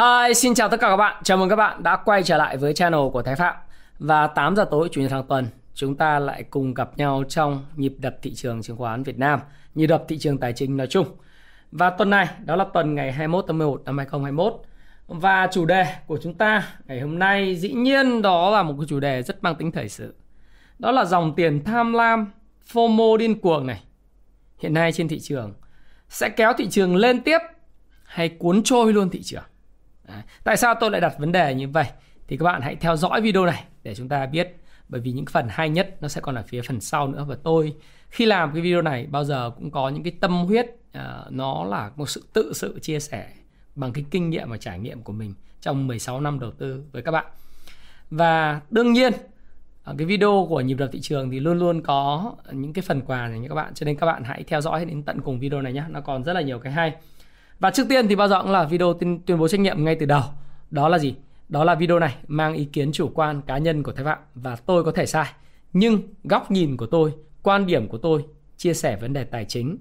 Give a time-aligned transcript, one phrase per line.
[0.00, 1.22] Hi, xin chào tất cả các bạn.
[1.24, 3.54] Chào mừng các bạn đã quay trở lại với channel của Thái Phạm.
[3.98, 7.64] Và 8 giờ tối chủ nhật hàng tuần, chúng ta lại cùng gặp nhau trong
[7.76, 9.40] nhịp đập thị trường chứng khoán Việt Nam,
[9.74, 11.06] nhịp đập thị trường tài chính nói chung.
[11.72, 14.62] Và tuần này, đó là tuần ngày 21 tháng 11 năm 2021.
[15.08, 18.86] Và chủ đề của chúng ta ngày hôm nay dĩ nhiên đó là một cái
[18.88, 20.14] chủ đề rất mang tính thời sự.
[20.78, 22.32] Đó là dòng tiền tham lam,
[22.72, 23.82] FOMO điên cuồng này.
[24.58, 25.54] Hiện nay trên thị trường
[26.08, 27.38] sẽ kéo thị trường lên tiếp
[28.04, 29.42] hay cuốn trôi luôn thị trường.
[30.10, 30.22] Đấy.
[30.44, 31.86] Tại sao tôi lại đặt vấn đề như vậy?
[32.28, 34.56] Thì các bạn hãy theo dõi video này để chúng ta biết
[34.88, 37.36] bởi vì những phần hay nhất nó sẽ còn ở phía phần sau nữa và
[37.42, 37.74] tôi
[38.08, 41.64] khi làm cái video này bao giờ cũng có những cái tâm huyết uh, nó
[41.64, 43.28] là một sự tự sự chia sẻ
[43.74, 47.02] bằng cái kinh nghiệm và trải nghiệm của mình trong 16 năm đầu tư với
[47.02, 47.26] các bạn.
[48.10, 49.12] Và đương nhiên
[49.84, 53.00] ở cái video của nhịp đập thị trường thì luôn luôn có những cái phần
[53.00, 55.40] quà dành cho các bạn cho nên các bạn hãy theo dõi đến tận cùng
[55.40, 56.94] video này nhé nó còn rất là nhiều cái hay
[57.60, 59.96] và trước tiên thì bao giờ cũng là video tuyên, tuyên bố trách nhiệm ngay
[60.00, 60.22] từ đầu.
[60.70, 61.14] Đó là gì?
[61.48, 64.56] Đó là video này mang ý kiến chủ quan cá nhân của Thái Phạm và
[64.56, 65.26] tôi có thể sai.
[65.72, 68.24] Nhưng góc nhìn của tôi, quan điểm của tôi
[68.56, 69.76] chia sẻ vấn đề tài chính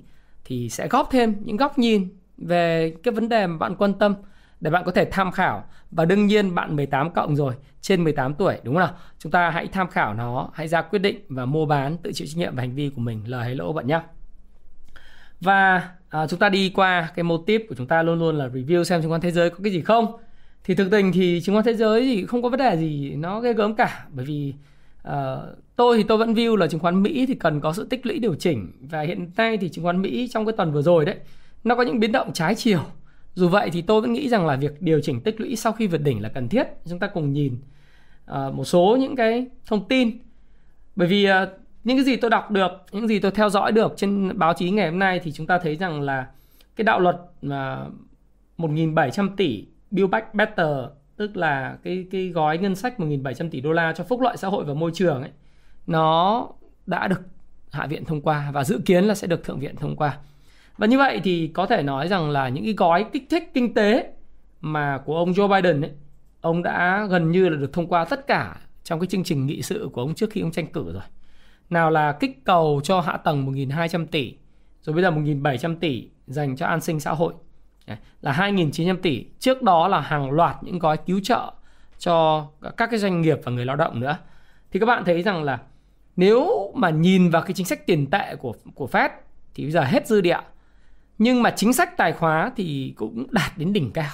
[0.46, 4.16] thì sẽ góp thêm những góc nhìn về cái vấn đề mà bạn quan tâm
[4.60, 8.34] để bạn có thể tham khảo và đương nhiên bạn 18 cộng rồi trên 18
[8.34, 11.46] tuổi đúng không nào chúng ta hãy tham khảo nó hãy ra quyết định và
[11.46, 13.88] mua bán tự chịu trách nhiệm về hành vi của mình lời hay lỗ bạn
[13.88, 14.02] nhé
[15.42, 18.48] và à, chúng ta đi qua cái mô típ của chúng ta luôn luôn là
[18.48, 20.18] review xem chứng khoán thế giới có cái gì không.
[20.64, 23.40] Thì thực tình thì chứng khoán thế giới thì không có vấn đề gì nó
[23.40, 24.06] ghê gớm cả.
[24.12, 24.54] Bởi vì
[25.08, 25.14] uh,
[25.76, 28.20] tôi thì tôi vẫn view là chứng khoán Mỹ thì cần có sự tích lũy
[28.20, 28.72] điều chỉnh.
[28.82, 31.16] Và hiện nay thì chứng khoán Mỹ trong cái tuần vừa rồi đấy
[31.64, 32.80] nó có những biến động trái chiều.
[33.34, 35.88] Dù vậy thì tôi vẫn nghĩ rằng là việc điều chỉnh tích lũy sau khi
[35.88, 36.68] vượt đỉnh là cần thiết.
[36.90, 37.58] Chúng ta cùng nhìn
[38.32, 40.12] uh, một số những cái thông tin.
[40.96, 41.34] Bởi vì uh,
[41.84, 44.70] những cái gì tôi đọc được, những gì tôi theo dõi được trên báo chí
[44.70, 46.28] ngày hôm nay thì chúng ta thấy rằng là
[46.76, 47.86] cái đạo luật mà
[48.58, 50.68] 1.700 tỷ Build Back Better,
[51.16, 54.48] tức là cái cái gói ngân sách 1.700 tỷ đô la cho phúc lợi xã
[54.48, 55.32] hội và môi trường ấy,
[55.88, 56.48] nó
[56.86, 57.22] đã được
[57.72, 60.18] hạ viện thông qua và dự kiến là sẽ được thượng viện thông qua.
[60.78, 63.74] Và như vậy thì có thể nói rằng là những cái gói kích thích kinh
[63.74, 64.14] tế
[64.62, 65.92] mà của ông Joe Biden ấy,
[66.42, 69.62] ông đã gần như là được thông qua tất cả trong cái chương trình nghị
[69.62, 71.04] sự của ông trước khi ông tranh cử rồi
[71.70, 74.36] nào là kích cầu cho hạ tầng 1.200 tỷ,
[74.82, 77.34] rồi bây giờ 1.700 tỷ dành cho an sinh xã hội.
[78.22, 79.26] Là 2.900 tỷ.
[79.40, 81.54] Trước đó là hàng loạt những gói cứu trợ
[81.98, 82.48] cho
[82.78, 84.18] các cái doanh nghiệp và người lao động nữa.
[84.72, 85.60] Thì các bạn thấy rằng là
[86.16, 89.10] nếu mà nhìn vào cái chính sách tiền tệ của của Fed
[89.54, 90.40] thì bây giờ hết dư địa.
[91.18, 94.12] Nhưng mà chính sách tài khóa thì cũng đạt đến đỉnh cao.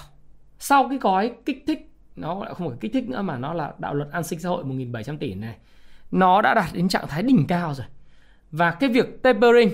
[0.59, 3.73] Sau cái gói kích thích nó lại không phải kích thích nữa mà nó là
[3.77, 5.55] đạo luật an sinh xã hội 1.700 tỷ này
[6.15, 7.85] nó đã đạt đến trạng thái đỉnh cao rồi.
[8.51, 9.73] Và cái việc tapering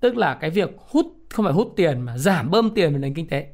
[0.00, 3.14] tức là cái việc hút không phải hút tiền mà giảm bơm tiền vào nền
[3.14, 3.46] kinh tế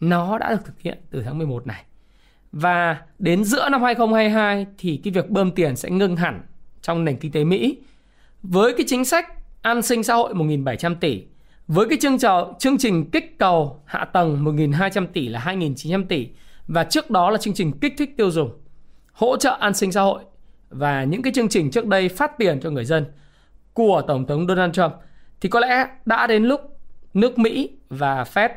[0.00, 1.84] nó đã được thực hiện từ tháng 11 này.
[2.52, 6.42] Và đến giữa năm 2022 thì cái việc bơm tiền sẽ ngưng hẳn
[6.82, 7.76] trong nền kinh tế Mỹ
[8.42, 9.26] với cái chính sách
[9.62, 11.24] an sinh xã hội 1.700 tỷ
[11.66, 16.28] với cái chương trình, chương trình kích cầu hạ tầng 1.200 tỷ là 2.900 tỷ.
[16.66, 18.50] Và trước đó là chương trình kích thích tiêu dùng
[19.12, 20.22] hỗ trợ an sinh xã hội
[20.72, 23.04] và những cái chương trình trước đây phát tiền cho người dân
[23.72, 24.92] của Tổng thống Donald Trump
[25.40, 26.78] thì có lẽ đã đến lúc
[27.14, 28.48] nước Mỹ và Fed,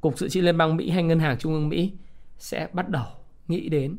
[0.00, 1.92] Cục Dự trữ Liên bang Mỹ hay Ngân hàng Trung ương Mỹ
[2.38, 3.06] sẽ bắt đầu
[3.48, 3.96] nghĩ đến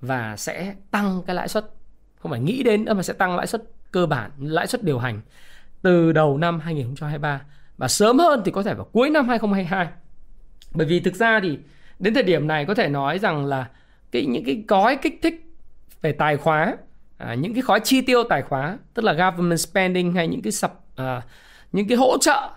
[0.00, 1.70] và sẽ tăng cái lãi suất
[2.18, 5.20] không phải nghĩ đến mà sẽ tăng lãi suất cơ bản, lãi suất điều hành
[5.82, 7.40] từ đầu năm 2023
[7.76, 9.88] và sớm hơn thì có thể vào cuối năm 2022.
[10.74, 11.58] Bởi vì thực ra thì
[11.98, 13.68] đến thời điểm này có thể nói rằng là
[14.12, 15.46] cái những cái gói kích thích
[16.02, 16.76] về tài khóa
[17.20, 20.52] à, những cái khói chi tiêu tài khóa tức là government spending hay những cái
[20.52, 21.22] sập à,
[21.72, 22.50] những cái hỗ trợ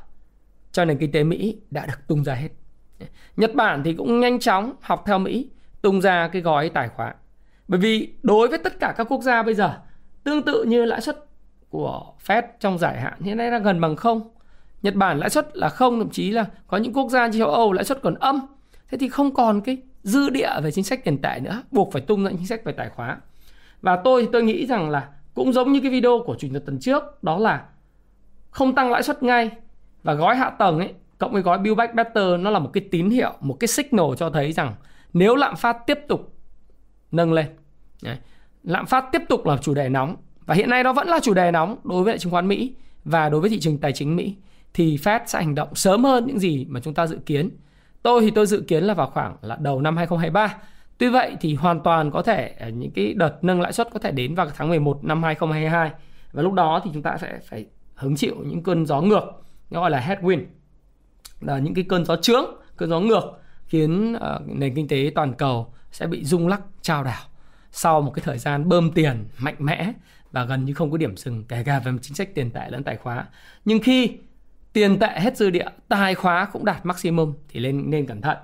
[0.71, 2.50] cho nền kinh tế Mỹ đã được tung ra hết.
[3.38, 5.50] Nhật Bản thì cũng nhanh chóng học theo Mỹ
[5.81, 7.13] tung ra cái gói tài khóa.
[7.68, 9.80] Bởi vì đối với tất cả các quốc gia bây giờ
[10.24, 11.25] tương tự như lãi suất
[11.69, 14.21] của Fed trong giải hạn hiện nay đang gần bằng không.
[14.81, 17.50] Nhật Bản lãi suất là không thậm chí là có những quốc gia như châu
[17.50, 18.39] Âu lãi suất còn âm.
[18.89, 22.01] Thế thì không còn cái dư địa về chính sách tiền tệ nữa, buộc phải
[22.01, 23.18] tung ra chính sách về tài khóa.
[23.84, 26.64] Và tôi thì tôi nghĩ rằng là cũng giống như cái video của chủ nhật
[26.66, 27.66] tuần trước đó là
[28.52, 29.52] không tăng lãi suất ngay
[30.04, 32.84] và gói hạ tầng ấy cộng với gói Build Back Better nó là một cái
[32.92, 34.74] tín hiệu, một cái signal cho thấy rằng
[35.14, 36.36] nếu lạm phát tiếp tục
[37.12, 37.46] nâng lên,
[38.04, 38.18] đấy,
[38.64, 40.16] lạm phát tiếp tục là chủ đề nóng
[40.46, 42.74] và hiện nay nó vẫn là chủ đề nóng đối với chứng khoán Mỹ
[43.06, 44.36] và đối với thị trường tài chính Mỹ
[44.74, 47.50] thì Fed sẽ hành động sớm hơn những gì mà chúng ta dự kiến.
[48.04, 50.58] Tôi thì tôi dự kiến là vào khoảng là đầu năm 2023.
[50.98, 54.00] Tuy vậy thì hoàn toàn có thể ờ, những cái đợt nâng lãi suất có
[54.00, 55.92] thể đến vào tháng 11 năm 2022
[56.31, 59.24] và lúc đó thì chúng ta sẽ phải hứng chịu những cơn gió ngược
[59.69, 60.44] gọi là headwind
[61.42, 62.45] là những cái cơn gió trướng,
[62.78, 67.04] cơn gió ngược khiến uh, nền kinh tế toàn cầu sẽ bị rung lắc trao
[67.04, 67.22] đảo
[67.72, 69.94] sau một cái thời gian bơm tiền mạnh mẽ
[70.31, 72.84] và gần như không có điểm dừng kể cả về chính sách tiền tệ lẫn
[72.84, 73.28] tài khóa.
[73.66, 74.18] Nhưng khi
[74.74, 78.38] tiền tệ hết dư địa, tài khóa cũng đạt maximum thì lên nên cẩn thận.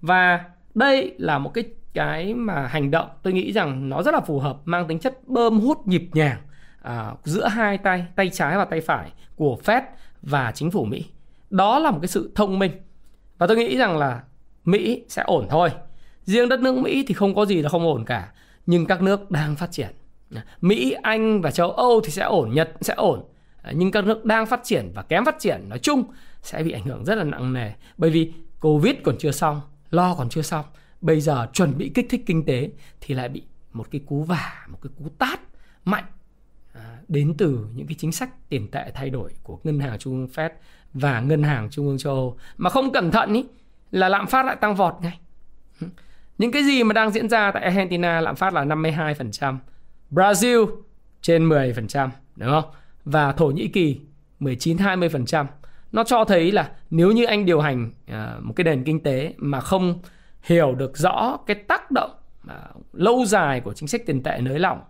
[0.00, 0.44] Và
[0.74, 4.38] đây là một cái cái mà hành động tôi nghĩ rằng nó rất là phù
[4.38, 6.38] hợp mang tính chất bơm hút nhịp nhàng
[6.82, 9.82] à, giữa hai tay tay trái và tay phải của Fed
[10.22, 11.04] và chính phủ Mỹ.
[11.50, 12.72] Đó là một cái sự thông minh.
[13.38, 14.22] Và tôi nghĩ rằng là
[14.64, 15.70] Mỹ sẽ ổn thôi.
[16.24, 18.32] Riêng đất nước Mỹ thì không có gì là không ổn cả
[18.66, 19.88] nhưng các nước đang phát triển.
[20.60, 23.24] Mỹ, Anh và châu Âu thì sẽ ổn, Nhật sẽ ổn.
[23.72, 26.04] Nhưng các nước đang phát triển và kém phát triển nói chung
[26.42, 27.72] sẽ bị ảnh hưởng rất là nặng nề.
[27.96, 29.60] Bởi vì Covid còn chưa xong,
[29.92, 30.64] lo còn chưa xong
[31.00, 33.42] bây giờ chuẩn bị kích thích kinh tế thì lại bị
[33.72, 35.40] một cái cú vả, một cái cú tát
[35.84, 36.04] mạnh
[36.72, 40.14] à, đến từ những cái chính sách tiền tệ thay đổi của ngân hàng trung
[40.14, 40.50] ương Fed
[40.94, 43.44] và ngân hàng trung ương châu Âu mà không cẩn thận ý
[43.90, 45.18] là lạm phát lại tăng vọt ngay.
[46.38, 49.56] Những cái gì mà đang diễn ra tại Argentina lạm phát là 52%,
[50.10, 50.66] Brazil
[51.22, 52.64] trên 10%, đúng không?
[53.04, 54.00] Và Thổ Nhĩ Kỳ
[54.40, 55.46] 19-20%.
[55.92, 59.34] Nó cho thấy là nếu như anh điều hành à, một cái nền kinh tế
[59.36, 59.98] mà không
[60.42, 62.10] hiểu được rõ cái tác động
[62.48, 64.80] à, lâu dài của chính sách tiền tệ nới lỏng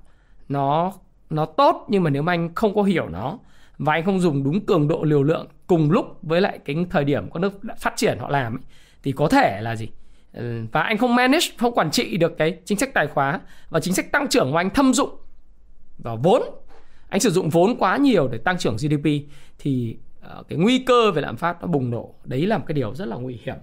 [0.49, 0.93] nó
[1.31, 3.39] nó tốt nhưng mà nếu mà anh không có hiểu nó
[3.79, 7.05] và anh không dùng đúng cường độ liều lượng cùng lúc với lại cái thời
[7.05, 8.63] điểm các nước phát triển họ làm ấy,
[9.03, 9.89] thì có thể là gì?
[10.33, 13.41] Ừ, và anh không manage không quản trị được cái chính sách tài khóa
[13.71, 15.11] và chính sách tăng trưởng của anh thâm dụng
[15.99, 16.43] vào vốn.
[17.09, 19.07] Anh sử dụng vốn quá nhiều để tăng trưởng GDP
[19.59, 22.75] thì Ờ, cái nguy cơ về lạm phát nó bùng nổ đấy là một cái
[22.75, 23.57] điều rất là nguy hiểm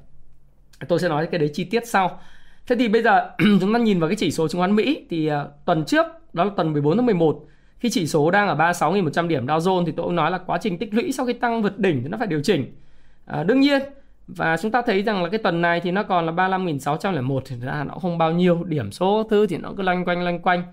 [0.88, 2.19] tôi sẽ nói cái đấy chi tiết sau
[2.67, 3.29] thế thì bây giờ
[3.61, 5.35] chúng ta nhìn vào cái chỉ số chứng khoán Mỹ thì uh,
[5.65, 7.45] tuần trước đó là tuần 14 tháng 11
[7.79, 10.57] khi chỉ số đang ở 36.100 điểm Dow Jones thì tôi cũng nói là quá
[10.61, 12.73] trình tích lũy sau khi tăng vượt đỉnh thì nó phải điều chỉnh.
[13.25, 13.81] À, đương nhiên
[14.27, 17.56] và chúng ta thấy rằng là cái tuần này thì nó còn là 35.601 thì
[17.59, 20.63] ra nó không bao nhiêu điểm số thứ thì nó cứ loanh quanh loanh quanh.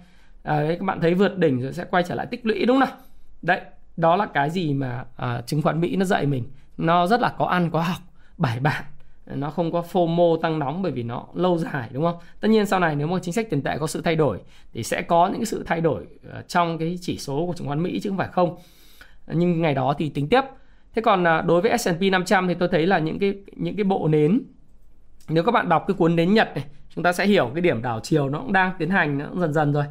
[0.42, 2.88] À, các bạn thấy vượt đỉnh rồi sẽ quay trở lại tích lũy đúng không
[2.88, 2.98] nào?
[3.42, 3.60] Đấy,
[3.96, 6.44] đó là cái gì mà uh, chứng khoán Mỹ nó dạy mình.
[6.76, 8.00] Nó rất là có ăn có học,
[8.38, 8.84] bài bản
[9.26, 12.16] nó không có FOMO tăng nóng bởi vì nó lâu dài đúng không?
[12.40, 14.38] Tất nhiên sau này nếu mà chính sách tiền tệ có sự thay đổi
[14.72, 17.82] thì sẽ có những sự thay đổi à, trong cái chỉ số của chứng khoán
[17.82, 18.56] Mỹ chứ không phải không.
[19.26, 20.40] Nhưng ngày đó thì tính tiếp.
[20.94, 23.84] Thế còn à, đối với S&P 500 thì tôi thấy là những cái những cái
[23.84, 24.40] bộ nến
[25.28, 26.64] nếu các bạn đọc cái cuốn nến Nhật này,
[26.94, 29.40] chúng ta sẽ hiểu cái điểm đảo chiều nó cũng đang tiến hành nó cũng
[29.40, 29.84] dần dần rồi.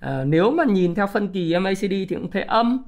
[0.00, 2.82] À, nếu mà nhìn theo phân kỳ MACD thì cũng thấy âm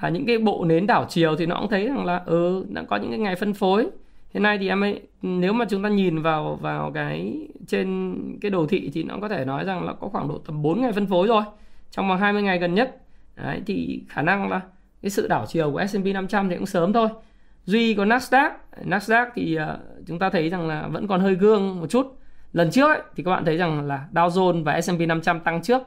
[0.00, 2.82] à, những cái bộ nến đảo chiều thì nó cũng thấy rằng là ừ đã
[2.82, 3.86] có những cái ngày phân phối.
[4.34, 8.50] Hiện nay thì em ấy nếu mà chúng ta nhìn vào vào cái trên cái
[8.50, 10.92] đồ thị thì nó có thể nói rằng là có khoảng độ tầm 4 ngày
[10.92, 11.42] phân phối rồi
[11.90, 12.96] trong vòng 20 ngày gần nhất.
[13.36, 14.60] Đấy, thì khả năng là
[15.02, 17.08] cái sự đảo chiều của S&P 500 thì cũng sớm thôi.
[17.64, 18.50] Duy có Nasdaq.
[18.84, 19.62] Nasdaq thì uh,
[20.06, 22.18] chúng ta thấy rằng là vẫn còn hơi gương một chút.
[22.52, 25.62] Lần trước ấy, thì các bạn thấy rằng là Dow Jones và S&P 500 tăng
[25.62, 25.82] trước.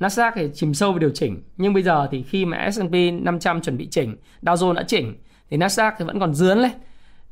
[0.00, 3.60] Nasdaq thì chìm sâu về điều chỉnh nhưng bây giờ thì khi mà S&P 500
[3.60, 5.14] chuẩn bị chỉnh Dow Jones đã chỉnh
[5.50, 6.72] thì Nasdaq thì vẫn còn dướn lên.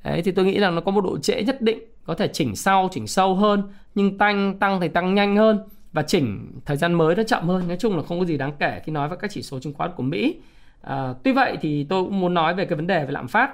[0.05, 2.57] Đấy, thì tôi nghĩ rằng nó có một độ trễ nhất định có thể chỉnh
[2.57, 3.63] sau chỉnh sâu hơn
[3.95, 5.59] nhưng tăng tăng thì tăng nhanh hơn
[5.93, 7.69] và chỉnh thời gian mới nó chậm hơn.
[7.69, 9.75] Nói chung là không có gì đáng kể khi nói với các chỉ số chứng
[9.75, 10.37] khoán của Mỹ.
[10.81, 13.51] À, tuy vậy thì tôi cũng muốn nói về cái vấn đề về lạm phát.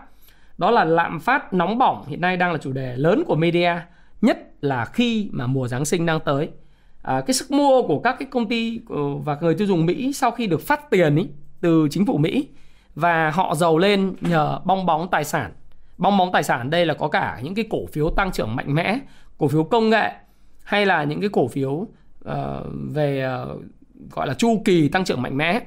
[0.58, 3.72] Đó là lạm phát nóng bỏng hiện nay đang là chủ đề lớn của media
[4.20, 6.48] nhất là khi mà mùa Giáng sinh đang tới
[7.02, 10.12] à, cái sức mua của các cái công ty ờ, và người tiêu dùng Mỹ
[10.12, 11.26] sau khi được phát tiền ý,
[11.60, 12.48] từ chính phủ Mỹ
[12.94, 15.52] và họ giàu lên nhờ bong bóng tài sản.
[15.98, 18.74] Bong bóng tài sản đây là có cả những cái cổ phiếu tăng trưởng mạnh
[18.74, 18.98] mẽ
[19.38, 20.10] cổ phiếu công nghệ
[20.62, 21.86] hay là những cái cổ phiếu uh,
[22.94, 23.62] về uh,
[24.10, 25.60] gọi là chu kỳ tăng trưởng mạnh mẽ.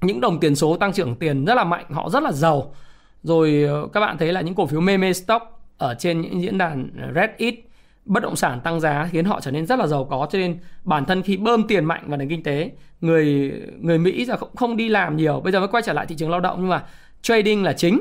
[0.00, 2.74] Những đồng tiền số tăng trưởng tiền rất là mạnh họ rất là giàu.
[3.22, 6.58] Rồi uh, các bạn thấy là những cổ phiếu meme stock ở trên những diễn
[6.58, 7.69] đàn Reddit
[8.10, 10.28] bất động sản tăng giá khiến họ trở nên rất là giàu có.
[10.30, 14.24] Cho nên bản thân khi bơm tiền mạnh vào nền kinh tế người người Mỹ
[14.24, 15.40] giờ không không đi làm nhiều.
[15.40, 16.84] Bây giờ mới quay trở lại thị trường lao động nhưng mà
[17.22, 18.00] trading là chính.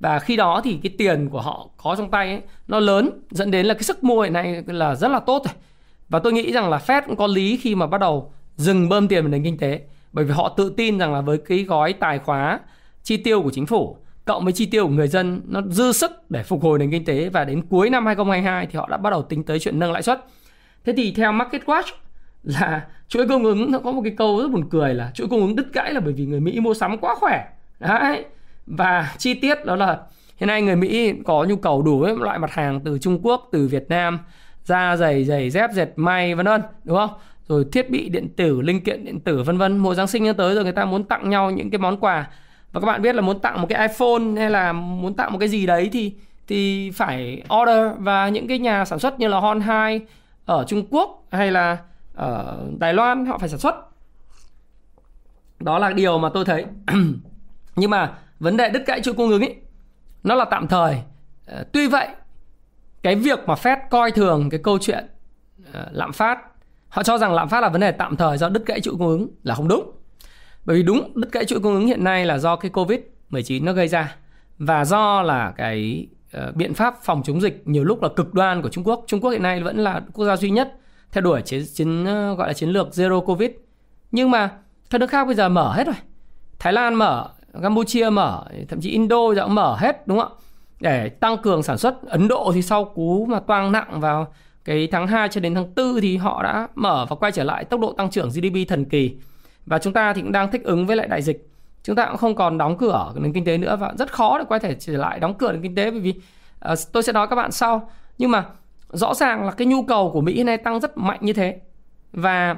[0.00, 3.50] Và khi đó thì cái tiền của họ có trong tay ấy, nó lớn dẫn
[3.50, 5.54] đến là cái sức mua hiện nay là rất là tốt rồi.
[6.08, 9.08] Và tôi nghĩ rằng là Fed cũng có lý khi mà bắt đầu dừng bơm
[9.08, 9.80] tiền vào nền kinh tế.
[10.12, 12.60] Bởi vì họ tự tin rằng là với cái gói tài khóa
[13.02, 13.96] chi tiêu của chính phủ
[14.30, 17.04] cộng với chi tiêu của người dân nó dư sức để phục hồi nền kinh
[17.04, 19.92] tế và đến cuối năm 2022 thì họ đã bắt đầu tính tới chuyện nâng
[19.92, 20.24] lãi suất.
[20.84, 21.92] Thế thì theo Market Watch
[22.42, 25.40] là chuỗi cung ứng nó có một cái câu rất buồn cười là chuỗi cung
[25.40, 27.44] ứng đứt gãy là bởi vì người Mỹ mua sắm quá khỏe.
[27.80, 28.24] Đấy.
[28.66, 29.98] Và chi tiết đó là
[30.36, 33.48] hiện nay người Mỹ có nhu cầu đủ với loại mặt hàng từ Trung Quốc,
[33.52, 34.18] từ Việt Nam,
[34.64, 37.10] da giày, giày dép, dệt may vân vân, đúng không?
[37.48, 39.78] Rồi thiết bị điện tử, linh kiện điện tử vân vân.
[39.78, 42.26] Mùa Giáng sinh tới rồi người ta muốn tặng nhau những cái món quà
[42.72, 45.38] và các bạn biết là muốn tặng một cái iPhone hay là muốn tặng một
[45.38, 46.14] cái gì đấy thì
[46.46, 50.00] thì phải order và những cái nhà sản xuất như là Hon Hai
[50.44, 51.78] ở Trung Quốc hay là
[52.14, 53.74] ở Đài Loan, họ phải sản xuất.
[55.60, 56.64] Đó là điều mà tôi thấy.
[57.76, 59.56] Nhưng mà vấn đề đứt gãy chuỗi cung ứng ấy
[60.24, 61.02] nó là tạm thời.
[61.46, 62.08] Ờ, tuy vậy,
[63.02, 65.06] cái việc mà Fed coi thường cái câu chuyện
[65.72, 66.38] ờ, lạm phát,
[66.88, 69.08] họ cho rằng lạm phát là vấn đề tạm thời do đứt gãy chuỗi cung
[69.08, 69.90] ứng là không đúng
[70.70, 72.98] bởi vì đúng đứt gãy chuỗi cung ứng hiện nay là do cái covid
[73.30, 74.16] 19 nó gây ra.
[74.58, 78.62] Và do là cái uh, biện pháp phòng chống dịch nhiều lúc là cực đoan
[78.62, 79.04] của Trung Quốc.
[79.06, 80.74] Trung Quốc hiện nay vẫn là quốc gia duy nhất
[81.12, 83.50] theo đuổi chiến, chiến ờ, gọi là chiến lược zero covid.
[84.12, 84.50] Nhưng mà
[84.90, 85.96] các nước khác bây giờ mở hết rồi.
[86.58, 87.28] Thái Lan mở
[87.62, 90.38] Campuchia mở thậm chí Indo giờ cũng mở hết đúng không ạ?
[90.80, 92.02] Để tăng cường sản xuất.
[92.02, 94.32] Ấn Độ thì sau cú mà toang nặng vào
[94.64, 97.64] cái tháng 2 cho đến tháng 4 thì họ đã mở và quay trở lại
[97.64, 99.16] tốc độ tăng trưởng GDP thần kỳ
[99.66, 101.46] và chúng ta thì cũng đang thích ứng với lại đại dịch.
[101.82, 104.44] Chúng ta cũng không còn đóng cửa nền kinh tế nữa và rất khó để
[104.48, 106.14] quay thể trở lại đóng cửa nền kinh tế bởi vì
[106.72, 107.90] uh, tôi sẽ nói các bạn sau.
[108.18, 108.44] Nhưng mà
[108.88, 111.60] rõ ràng là cái nhu cầu của Mỹ hiện nay tăng rất mạnh như thế.
[112.12, 112.56] Và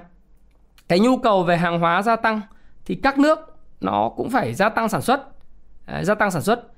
[0.89, 2.41] cái nhu cầu về hàng hóa gia tăng
[2.85, 3.39] thì các nước
[3.81, 6.69] nó cũng phải gia tăng sản xuất uh, gia tăng sản xuất.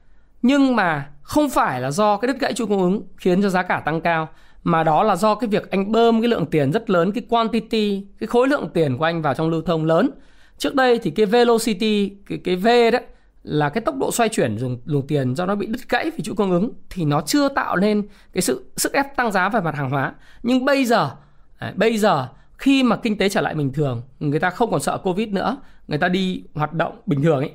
[0.43, 3.63] Nhưng mà không phải là do cái đứt gãy chuỗi cung ứng khiến cho giá
[3.63, 4.29] cả tăng cao
[4.65, 8.07] mà đó là do cái việc anh bơm cái lượng tiền rất lớn, cái quantity,
[8.21, 10.11] cái khối lượng tiền của anh vào trong lưu thông lớn.
[10.59, 12.99] Trước đây thì cái velocity, cái cái v đó
[13.43, 16.25] là cái tốc độ xoay chuyển dùng luồng tiền do nó bị đứt gãy vì
[16.25, 19.61] chuỗi cung ứng thì nó chưa tạo nên cái sự sức ép tăng giá về
[19.61, 20.15] mặt hàng hóa.
[20.43, 21.11] Nhưng bây giờ
[21.59, 22.29] à, bây giờ
[22.59, 25.57] khi mà kinh tế trở lại bình thường, người ta không còn sợ covid nữa,
[25.89, 27.53] người ta đi hoạt động bình thường ấy,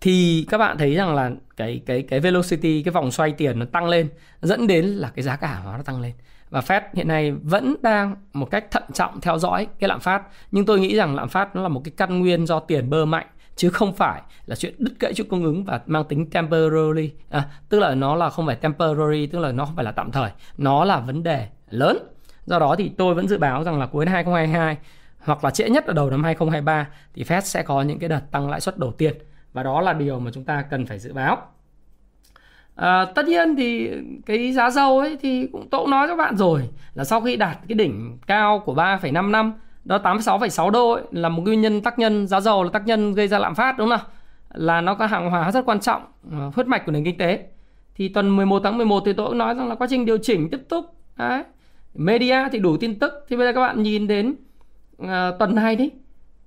[0.00, 3.66] thì các bạn thấy rằng là cái cái cái velocity, cái vòng xoay tiền nó
[3.72, 4.08] tăng lên,
[4.42, 6.12] dẫn đến là cái giá cả nó tăng lên
[6.50, 10.22] và Fed hiện nay vẫn đang một cách thận trọng theo dõi cái lạm phát.
[10.50, 13.04] Nhưng tôi nghĩ rằng lạm phát nó là một cái căn nguyên do tiền bơ
[13.04, 13.26] mạnh
[13.56, 17.12] chứ không phải là chuyện đứt gãy chuỗi cung ứng và mang tính temporary.
[17.30, 20.12] À, tức là nó là không phải temporary tức là nó không phải là tạm
[20.12, 20.30] thời.
[20.58, 21.98] Nó là vấn đề lớn.
[22.46, 24.76] Do đó thì tôi vẫn dự báo rằng là cuối năm 2022
[25.18, 28.30] hoặc là trễ nhất ở đầu năm 2023 thì Fed sẽ có những cái đợt
[28.30, 29.14] tăng lãi suất đầu tiên.
[29.52, 31.38] Và đó là điều mà chúng ta cần phải dự báo.
[32.80, 33.90] À, tất nhiên thì
[34.26, 37.36] cái giá dầu ấy thì cũng tôi cũng nói cho bạn rồi là sau khi
[37.36, 39.52] đạt cái đỉnh cao của 3,5 năm
[39.84, 43.14] đó 86,6 đô ấy, là một nguyên nhân tác nhân giá dầu là tác nhân
[43.14, 44.06] gây ra lạm phát đúng không nào?
[44.54, 47.44] Là nó có hàng hóa rất quan trọng ờ, huyết mạch của nền kinh tế.
[47.94, 50.50] Thì tuần 11 tháng 11 thì tôi cũng nói rằng là quá trình điều chỉnh
[50.50, 50.84] tiếp tục
[51.16, 51.42] đấy.
[51.94, 53.12] media thì đủ tin tức.
[53.28, 54.34] Thì bây giờ các bạn nhìn đến
[55.02, 55.08] uh,
[55.38, 55.90] tuần này đi.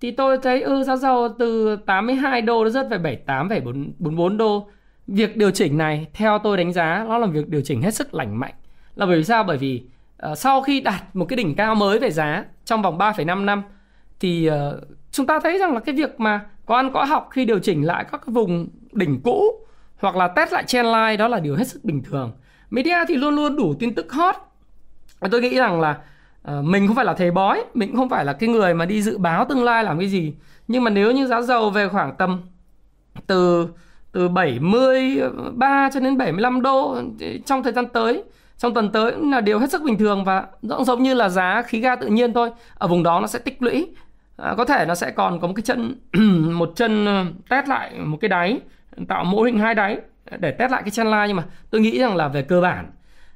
[0.01, 4.67] Thì tôi thấy ừ giá dầu từ 82 đô nó rớt về 78,44 đô
[5.07, 8.13] việc điều chỉnh này theo tôi đánh giá nó là việc điều chỉnh hết sức
[8.13, 8.53] lành mạnh.
[8.95, 9.43] Là bởi vì sao?
[9.43, 9.83] Bởi vì
[10.31, 13.63] uh, sau khi đạt một cái đỉnh cao mới về giá trong vòng 3,5 năm
[14.19, 14.53] thì uh,
[15.11, 17.83] chúng ta thấy rằng là cái việc mà có ăn có học khi điều chỉnh
[17.83, 19.43] lại các cái vùng đỉnh cũ
[19.99, 22.31] hoặc là test lại trendline đó là điều hết sức bình thường.
[22.69, 24.35] Media thì luôn luôn đủ tin tức hot.
[25.19, 25.97] Và tôi nghĩ rằng là
[26.41, 28.85] uh, mình không phải là thầy bói mình cũng không phải là cái người mà
[28.85, 30.33] đi dự báo tương lai làm cái gì.
[30.67, 32.41] Nhưng mà nếu như giá dầu về khoảng tầm
[33.27, 33.67] từ
[34.13, 36.97] từ 73 cho đến 75 đô
[37.45, 38.23] trong thời gian tới
[38.57, 41.61] trong tuần tới là điều hết sức bình thường và cũng giống như là giá
[41.61, 42.49] khí ga tự nhiên thôi.
[42.75, 43.87] Ở vùng đó nó sẽ tích lũy.
[44.37, 45.95] À, có thể nó sẽ còn có một cái chân
[46.53, 48.59] một chân ờ, test lại một cái đáy
[49.07, 49.97] tạo mô hình hai đáy
[50.39, 51.27] để test lại cái chân line.
[51.27, 52.91] Nhưng mà tôi nghĩ rằng là về cơ bản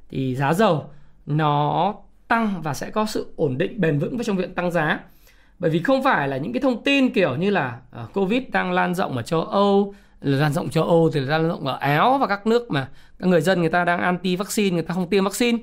[0.09, 0.89] thì giá dầu
[1.25, 1.93] nó
[2.27, 4.99] tăng và sẽ có sự ổn định bền vững với trong việc tăng giá.
[5.59, 8.71] Bởi vì không phải là những cái thông tin kiểu như là uh, covid đang
[8.71, 12.17] lan rộng ở châu âu là lan rộng châu Âu thì lan rộng ở Áo
[12.17, 15.09] và các nước mà các người dân người ta đang anti vaccine người ta không
[15.09, 15.57] tiêm vaccine.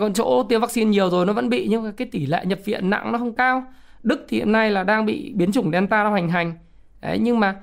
[0.00, 2.58] Còn chỗ tiêm vaccine nhiều rồi nó vẫn bị nhưng mà cái tỷ lệ nhập
[2.64, 3.64] viện nặng nó không cao.
[4.02, 6.54] Đức thì hiện nay là đang bị biến chủng Delta đang hoành hành.
[7.00, 7.56] Đấy nhưng mà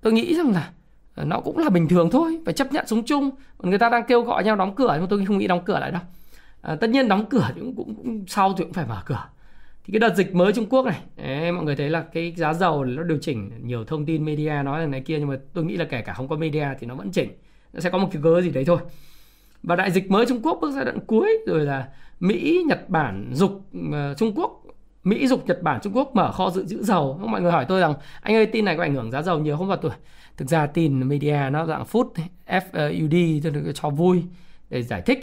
[0.00, 0.70] tôi nghĩ rằng là
[1.16, 3.30] nó cũng là bình thường thôi phải chấp nhận sống chung.
[3.58, 5.62] Còn người ta đang kêu gọi nhau đóng cửa nhưng mà tôi không nghĩ đóng
[5.64, 6.02] cửa lại đâu.
[6.62, 9.24] À, tất nhiên đóng cửa cũng, cũng, cũng sau thì cũng phải mở cửa
[9.84, 12.54] thì cái đợt dịch mới Trung Quốc này đấy, mọi người thấy là cái giá
[12.54, 15.64] dầu nó điều chỉnh nhiều thông tin media nói là này kia nhưng mà tôi
[15.64, 17.30] nghĩ là kể cả không có media thì nó vẫn chỉnh.
[17.72, 18.78] Nó sẽ có một cái cớ gì đấy thôi.
[19.62, 21.88] Và đại dịch mới Trung Quốc bước giai đoạn cuối rồi là
[22.20, 24.62] Mỹ Nhật Bản dục uh, Trung Quốc.
[25.04, 27.20] Mỹ dục Nhật Bản Trung Quốc mở kho dự trữ dầu.
[27.26, 29.56] Mọi người hỏi tôi rằng anh ơi tin này có ảnh hưởng giá dầu nhiều
[29.56, 29.68] không?
[29.68, 29.92] Vào tuổi
[30.36, 32.12] thực ra tin media nó dạng phút
[32.46, 34.22] FUD ờ, cho cho vui
[34.70, 35.20] để giải thích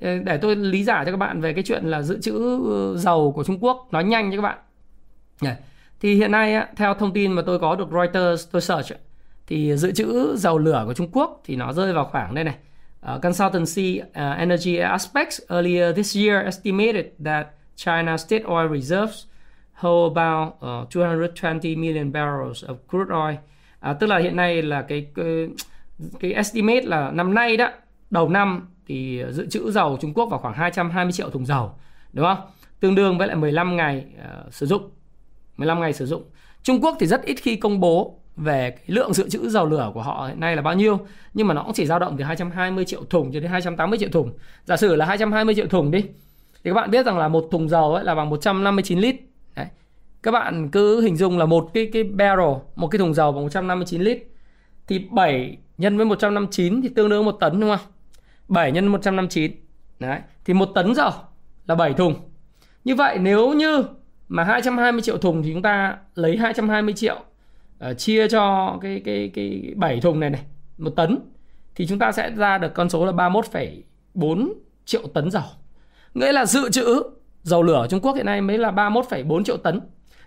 [0.00, 2.96] Ờ, để tôi lý giải cho các bạn về cái chuyện là dự trữ ờ,
[2.96, 4.58] dầu của Trung Quốc nói nhanh cho các bạn.
[6.00, 8.92] Thì hiện nay theo thông tin mà tôi có được Reuters tôi search
[9.46, 12.54] thì dự trữ dầu lửa của Trung Quốc thì nó rơi vào khoảng đây này
[13.14, 19.26] uh, consultancy uh, energy aspects earlier this year estimated that China state oil reserves
[19.72, 23.36] hold about uh, 220 million barrels of crude oil.
[23.80, 25.48] À, tức là hiện nay là cái, cái
[26.20, 27.70] cái estimate là năm nay đó
[28.10, 31.70] đầu năm thì ờ, dự trữ dầu Trung Quốc vào khoảng 220 triệu thùng dầu
[32.12, 32.38] đúng không?
[32.80, 34.04] Tương đương với lại 15 ngày
[34.46, 34.90] uh, sử dụng.
[35.56, 36.22] 15 ngày sử dụng.
[36.62, 39.90] Trung Quốc thì rất ít khi công bố về cái lượng dự trữ dầu lửa
[39.94, 41.00] của họ hiện nay là bao nhiêu
[41.34, 44.08] nhưng mà nó cũng chỉ dao động từ 220 triệu thùng cho đến 280 triệu
[44.08, 44.32] thùng.
[44.64, 46.00] Giả sử là 220 triệu thùng đi
[46.64, 49.16] thì các bạn biết rằng là một thùng dầu ấy là bằng 159 lít.
[49.56, 49.66] Đấy.
[50.22, 53.42] các bạn cứ hình dung là một cái cái barrel một cái thùng dầu bằng
[53.42, 54.18] 159 lít
[54.86, 57.86] thì 7 nhân với 159 thì tương đương một tấn đúng không?
[58.50, 59.52] 7 nhân 159
[59.98, 60.20] Đấy.
[60.44, 61.10] thì một tấn dầu
[61.66, 62.14] là 7 thùng.
[62.84, 63.84] Như vậy nếu như
[64.28, 67.16] mà 220 triệu thùng thì chúng ta lấy 220 triệu
[67.90, 70.42] uh, chia cho cái cái cái 7 thùng này này
[70.78, 71.18] một tấn
[71.74, 74.52] thì chúng ta sẽ ra được con số là 31,4
[74.84, 75.42] triệu tấn dầu.
[76.14, 77.02] Nghĩa là dự trữ
[77.42, 79.80] dầu lửa ở Trung Quốc hiện nay mới là 31,4 triệu tấn.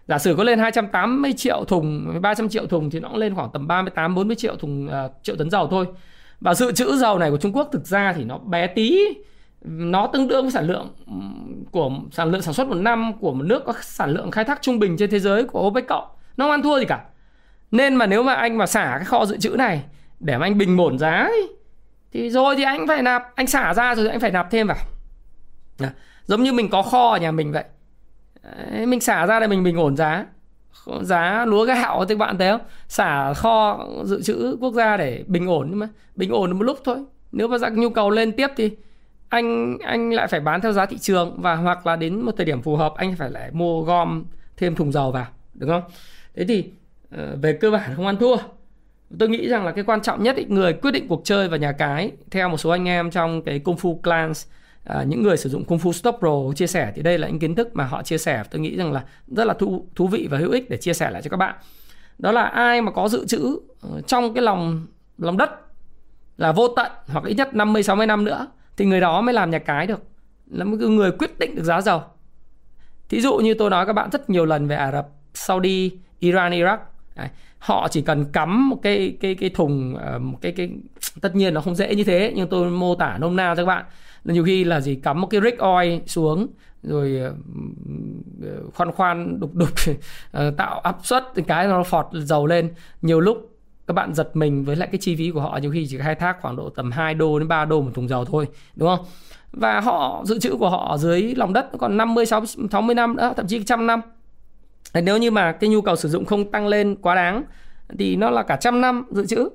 [0.08, 3.50] Giả sử có lên 280 triệu thùng 300 triệu thùng thì nó cũng lên khoảng
[3.53, 5.86] tầm 38 40 triệu thùng uh, triệu tấn dầu thôi
[6.44, 9.00] và dự trữ dầu này của Trung Quốc thực ra thì nó bé tí.
[9.66, 10.96] Nó tương đương với sản lượng
[11.72, 14.62] của sản lượng sản xuất một năm của một nước có sản lượng khai thác
[14.62, 16.08] trung bình trên thế giới của OPEC cộng.
[16.38, 17.04] Nó không ăn thua gì cả.
[17.72, 19.84] Nên mà nếu mà anh mà xả cái kho dự trữ này
[20.20, 21.48] để mà anh bình ổn giá ấy,
[22.12, 24.78] thì rồi thì anh phải nạp anh xả ra rồi anh phải nạp thêm vào.
[25.78, 25.90] Dạ.
[26.26, 27.64] Giống như mình có kho ở nhà mình vậy.
[28.44, 30.26] Đấy, mình xả ra để mình bình ổn giá
[31.01, 32.62] giá lúa gạo thì bạn thấy không?
[32.88, 36.80] Xả kho dự trữ quốc gia để bình ổn nhưng mà bình ổn một lúc
[36.84, 36.98] thôi.
[37.32, 38.72] Nếu mà nhu cầu lên tiếp thì
[39.30, 42.46] anh anh lại phải bán theo giá thị trường và hoặc là đến một thời
[42.46, 44.25] điểm phù hợp anh phải lại mua gom
[44.57, 45.83] thêm thùng dầu vào đúng không?
[46.36, 46.66] Thế thì
[47.12, 48.38] ờ, về cơ bản không ăn thua.
[49.20, 51.57] Tôi nghĩ rằng là cái quan trọng nhất ý, người quyết định cuộc chơi và
[51.57, 54.48] nhà cái theo một số anh em trong cái công phu Clans
[54.83, 57.39] à, những người sử dụng Kung Fu Stop Pro chia sẻ thì đây là những
[57.39, 58.43] kiến thức mà họ chia sẻ.
[58.51, 61.11] Tôi nghĩ rằng là rất là thú thú vị và hữu ích để chia sẻ
[61.11, 61.55] lại cho các bạn.
[62.19, 65.50] Đó là ai mà có dự trữ ờ, trong cái lòng lòng đất
[66.37, 69.51] là vô tận hoặc ít nhất 50 60 năm nữa thì người đó mới làm
[69.51, 70.03] nhà cái được.
[70.51, 72.01] Là một người quyết định được giá dầu
[73.13, 76.51] thí dụ như tôi nói các bạn rất nhiều lần về Ả Rập Saudi Iran
[76.51, 76.77] Iraq.
[77.15, 77.27] Đấy.
[77.59, 80.69] họ chỉ cần cắm một cái cái cái thùng ờ, một cái cái
[81.22, 83.65] tất nhiên nó không dễ như thế nhưng tôi mô tả nôm na cho các
[83.65, 83.85] bạn
[84.24, 86.48] là nhiều khi là gì cắm một cái rig oil xuống,
[86.83, 87.20] rồi
[88.42, 89.70] ờ, khoan khoan, đục đục
[90.31, 92.74] ờ, tạo áp suất cái nó phọt dầu lên.
[93.01, 93.50] Nhiều lúc
[93.88, 96.16] các bạn giật mình với lại cái chi phí của họ, nhiều khi chỉ khai
[96.16, 99.05] thác khoảng độ tầm 2 đô đến 3 đô một thùng dầu thôi, đúng không?
[99.51, 103.48] Và họ, dự trữ của họ dưới lòng đất còn 50 60 năm nữa, thậm
[103.48, 104.01] chí trăm năm.
[104.94, 107.44] Nếu như mà cái nhu cầu sử dụng không tăng lên quá đáng,
[108.00, 109.50] thì nó là cả trăm năm dự trữ.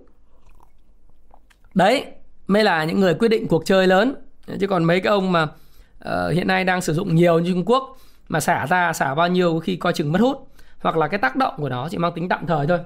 [1.74, 2.04] Đấy,
[2.46, 4.14] mới là những người quyết định cuộc chơi lớn
[4.60, 7.64] chứ còn mấy cái ông mà uh, hiện nay đang sử dụng nhiều như Trung
[7.66, 7.96] Quốc
[8.28, 10.48] mà xả ra xả bao nhiêu khi coi chừng mất hút
[10.80, 12.78] hoặc là cái tác động của nó chỉ mang tính tạm thời thôi.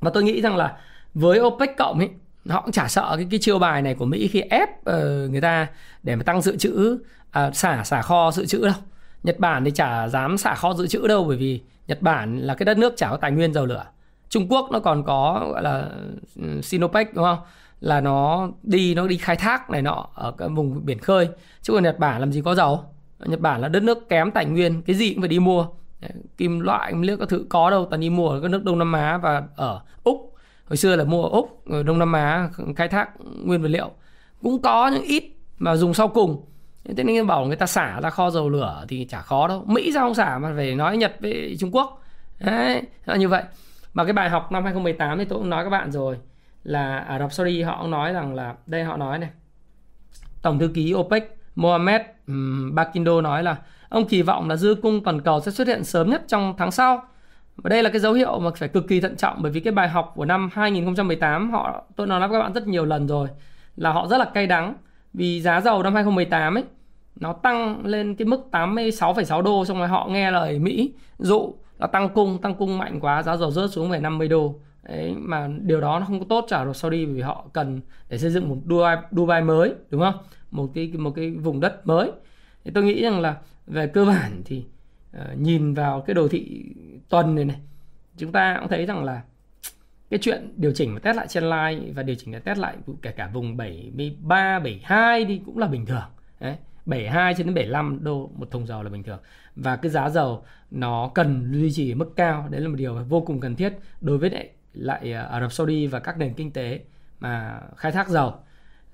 [0.00, 0.76] Và tôi nghĩ rằng là
[1.14, 2.08] với OPEC cộng ấy
[2.48, 5.40] họ cũng chả sợ cái cái chiêu bài này của Mỹ khi ép uh, người
[5.40, 5.66] ta
[6.02, 8.74] để mà tăng dự trữ uh, xả xả kho dự trữ đâu.
[9.22, 12.54] Nhật Bản thì chả dám xả kho dự trữ đâu bởi vì Nhật Bản là
[12.54, 13.84] cái đất nước chả có tài nguyên dầu lửa.
[14.28, 15.88] Trung Quốc nó còn có gọi là
[16.36, 17.38] ừ, Sinopec đúng không?
[17.82, 21.28] Là nó đi nó đi khai thác này nọ ở cái vùng biển khơi.
[21.62, 22.84] Chứ còn Nhật Bản làm gì có dầu.
[23.18, 25.66] Nhật Bản là đất nước kém tài nguyên, cái gì cũng phải đi mua.
[26.36, 28.92] Kim loại nước các thứ có đâu, toàn đi mua ở các nước Đông Nam
[28.92, 30.34] Á và ở Úc.
[30.66, 33.10] Hồi xưa là mua ở Úc, ở Đông Nam Á, khai thác
[33.44, 33.90] nguyên vật liệu.
[34.42, 35.24] Cũng có những ít
[35.58, 36.44] mà dùng sau cùng.
[36.96, 39.64] Thế nên bảo người ta xả ra kho dầu lửa thì chả khó đâu.
[39.66, 42.02] Mỹ sao không xả mà phải nói Nhật với Trung Quốc.
[42.38, 43.42] Đấy là như vậy.
[43.94, 46.16] Mà cái bài học năm 2018 thì tôi cũng nói các bạn rồi
[46.64, 49.30] là Ả Rập Saudi họ cũng nói rằng là đây họ nói này.
[50.42, 53.56] Tổng thư ký OPEC Mohamed um, Bakindo nói là
[53.88, 56.70] ông kỳ vọng là dư cung toàn cầu sẽ xuất hiện sớm nhất trong tháng
[56.70, 57.02] sau.
[57.56, 59.72] Và đây là cái dấu hiệu mà phải cực kỳ thận trọng bởi vì cái
[59.72, 63.28] bài học của năm 2018 họ tôi nói với các bạn rất nhiều lần rồi
[63.76, 64.74] là họ rất là cay đắng
[65.14, 66.64] vì giá dầu năm 2018 ấy
[67.16, 71.86] nó tăng lên cái mức 86,6 đô xong rồi họ nghe lời Mỹ dụ là
[71.86, 74.54] tăng cung tăng cung mạnh quá giá dầu rớt xuống về 50 đô.
[74.82, 77.80] Đấy, mà điều đó nó không có tốt cho Ả Rập Saudi vì họ cần
[78.08, 80.14] để xây dựng một Dubai, Dubai mới đúng không
[80.50, 82.10] một cái một cái vùng đất mới
[82.64, 84.64] thì tôi nghĩ rằng là về cơ bản thì
[85.16, 86.64] uh, nhìn vào cái đồ thị
[87.08, 87.60] tuần này này
[88.16, 89.22] chúng ta cũng thấy rằng là
[90.10, 92.76] cái chuyện điều chỉnh và test lại trên line và điều chỉnh và test lại
[93.02, 96.02] kể cả vùng 73, 72 đi cũng là bình thường.
[96.40, 96.56] Đấy.
[96.86, 99.18] 72 cho đến 75 đô một thùng dầu là bình thường.
[99.56, 102.94] Và cái giá dầu nó cần duy trì ở mức cao, đấy là một điều
[103.08, 104.30] vô cùng cần thiết đối với
[104.72, 106.80] lại, à, Ả Rập Saudi và các nền kinh tế
[107.20, 108.34] mà khai thác dầu.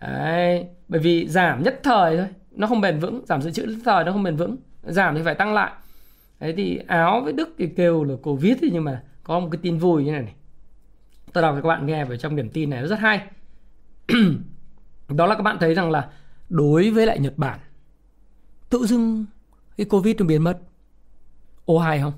[0.01, 0.67] Đấy.
[0.89, 4.05] Bởi vì giảm nhất thời thôi, nó không bền vững, giảm dự trữ nhất thời
[4.05, 5.73] nó không bền vững, giảm thì phải tăng lại.
[6.41, 9.59] Đấy thì Áo với Đức thì kêu là Covid thì nhưng mà có một cái
[9.63, 10.35] tin vui như này này
[11.33, 13.27] tôi đọc cho các bạn nghe về trong điểm tin này nó rất hay
[15.09, 16.11] đó là các bạn thấy rằng là
[16.49, 17.59] đối với lại Nhật Bản
[18.71, 19.25] tự dưng
[19.77, 20.59] cái Covid nó biến mất
[21.65, 22.13] ô hay không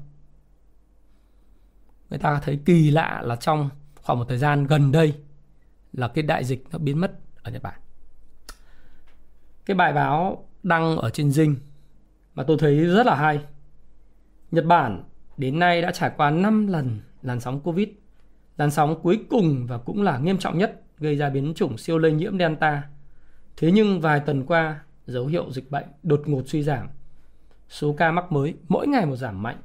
[2.11, 3.71] người ta thấy kỳ lạ là trong
[4.03, 5.15] khoảng một thời gian gần đây
[5.93, 7.81] là cái đại dịch nó biến mất ở Nhật Bản
[9.67, 11.57] cái bài báo đăng ở trên Dinh
[12.35, 13.41] mà tôi thấy rất là hay
[14.51, 15.05] Nhật Bản
[15.37, 17.89] đến nay đã trải qua 5 lần làn sóng Covid
[18.61, 21.99] Làn sóng cuối cùng và cũng là nghiêm trọng nhất gây ra biến chủng siêu
[21.99, 22.83] lây nhiễm Delta.
[23.57, 26.89] Thế nhưng vài tuần qua, dấu hiệu dịch bệnh đột ngột suy giảm.
[27.69, 29.63] Số ca mắc mới mỗi ngày một giảm mạnh.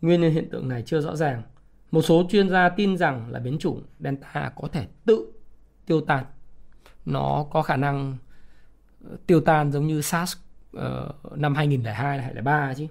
[0.00, 1.42] Nguyên nhân hiện tượng này chưa rõ ràng.
[1.90, 5.32] Một số chuyên gia tin rằng là biến chủng Delta có thể tự
[5.86, 6.24] tiêu tan.
[7.04, 8.16] Nó có khả năng
[9.04, 10.36] ờ, tiêu tan giống như SARS
[10.76, 10.82] uh,
[11.36, 12.86] năm 2002 hay là 2003 chứ.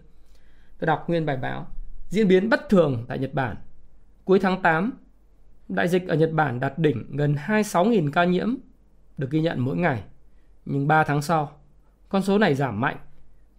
[0.79, 1.67] Tôi đọc nguyên bài báo.
[2.09, 3.55] Diễn biến bất thường tại Nhật Bản.
[4.25, 4.93] Cuối tháng 8,
[5.69, 8.55] Đại dịch ở Nhật Bản đạt đỉnh gần 26.000 ca nhiễm
[9.17, 10.03] được ghi nhận mỗi ngày.
[10.65, 11.51] Nhưng 3 tháng sau,
[12.09, 12.97] con số này giảm mạnh.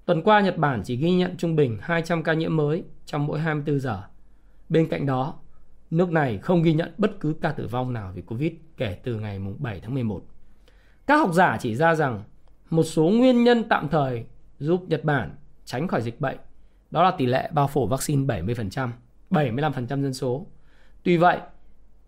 [0.04, 3.40] Tuần qua Nhật Bản chỉ ghi nhận trung bình 200 ca nhiễm mới trong mỗi
[3.40, 4.02] 24 giờ.
[4.68, 5.34] Bên cạnh đó,
[5.90, 9.20] nước này không ghi nhận bất cứ ca tử vong nào vì Covid kể từ
[9.20, 10.22] ngày 7 tháng 11.
[11.06, 12.22] Các học giả chỉ ra rằng
[12.70, 14.24] một số nguyên nhân tạm thời
[14.58, 16.36] giúp Nhật Bản tránh khỏi dịch bệnh
[16.90, 18.90] đó là tỷ lệ bao phủ vaccine 70%,
[19.30, 20.46] 75% dân số.
[21.02, 21.38] Tuy vậy,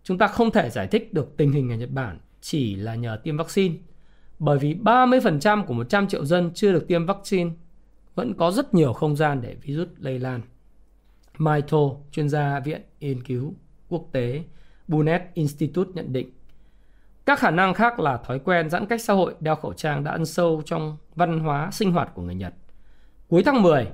[0.03, 3.19] Chúng ta không thể giải thích được tình hình ở Nhật Bản chỉ là nhờ
[3.23, 3.75] tiêm vaccine.
[4.39, 7.51] Bởi vì 30% của 100 triệu dân chưa được tiêm vaccine
[8.15, 10.41] vẫn có rất nhiều không gian để virus lây lan.
[11.41, 11.77] Maito,
[12.11, 13.53] chuyên gia Viện Nghiên cứu
[13.89, 14.43] Quốc tế
[14.87, 16.29] Bunet Institute nhận định
[17.25, 20.11] các khả năng khác là thói quen giãn cách xã hội đeo khẩu trang đã
[20.11, 22.53] ăn sâu trong văn hóa sinh hoạt của người Nhật.
[23.27, 23.87] Cuối tháng 10,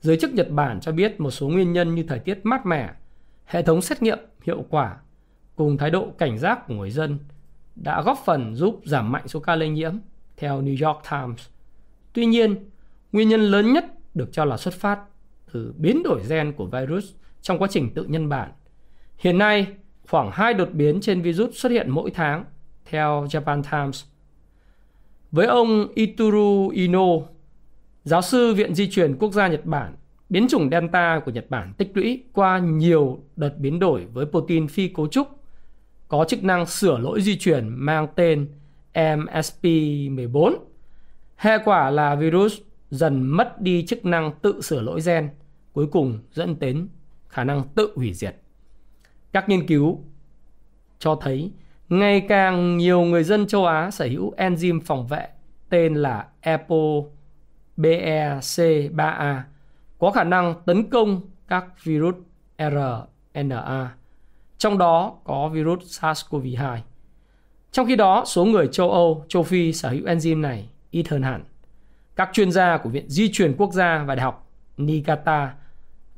[0.00, 2.90] giới chức Nhật Bản cho biết một số nguyên nhân như thời tiết mát mẻ,
[3.44, 4.96] hệ thống xét nghiệm hiệu quả
[5.56, 7.18] cùng thái độ cảnh giác của người dân
[7.76, 9.94] đã góp phần giúp giảm mạnh số ca lây nhiễm,
[10.36, 11.48] theo New York Times.
[12.12, 12.70] Tuy nhiên,
[13.12, 15.00] nguyên nhân lớn nhất được cho là xuất phát
[15.54, 17.04] từ biến đổi gen của virus
[17.42, 18.50] trong quá trình tự nhân bản.
[19.18, 19.66] Hiện nay,
[20.08, 22.44] khoảng 2 đột biến trên virus xuất hiện mỗi tháng,
[22.84, 24.04] theo Japan Times.
[25.30, 27.06] Với ông Ituru Ino,
[28.04, 29.96] giáo sư Viện Di truyền Quốc gia Nhật Bản,
[30.28, 34.68] biến chủng Delta của Nhật Bản tích lũy qua nhiều đợt biến đổi với protein
[34.68, 35.28] phi cấu trúc
[36.08, 38.48] có chức năng sửa lỗi di truyền mang tên
[38.94, 40.56] MSP14.
[41.36, 42.58] Hệ quả là virus
[42.90, 45.30] dần mất đi chức năng tự sửa lỗi gen,
[45.74, 46.88] cuối cùng dẫn đến
[47.28, 48.36] khả năng tự hủy diệt.
[49.32, 50.00] Các nghiên cứu
[50.98, 51.52] cho thấy
[51.88, 55.28] ngày càng nhiều người dân châu Á sở hữu enzyme phòng vệ
[55.68, 59.40] tên là ApoBEC3A
[59.98, 62.14] có khả năng tấn công các virus
[62.58, 63.94] RNA
[64.58, 66.78] trong đó có virus SARS-CoV-2.
[67.72, 71.22] Trong khi đó, số người châu Âu, châu Phi sở hữu enzyme này ít hơn
[71.22, 71.44] hẳn.
[72.16, 75.54] Các chuyên gia của Viện Di truyền Quốc gia và Đại học Niigata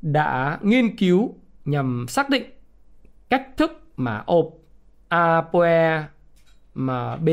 [0.02, 2.44] đã nghiên cứu nhằm xác định
[3.28, 4.24] cách thức mà
[5.09, 6.04] ApoE
[6.74, 7.28] mà B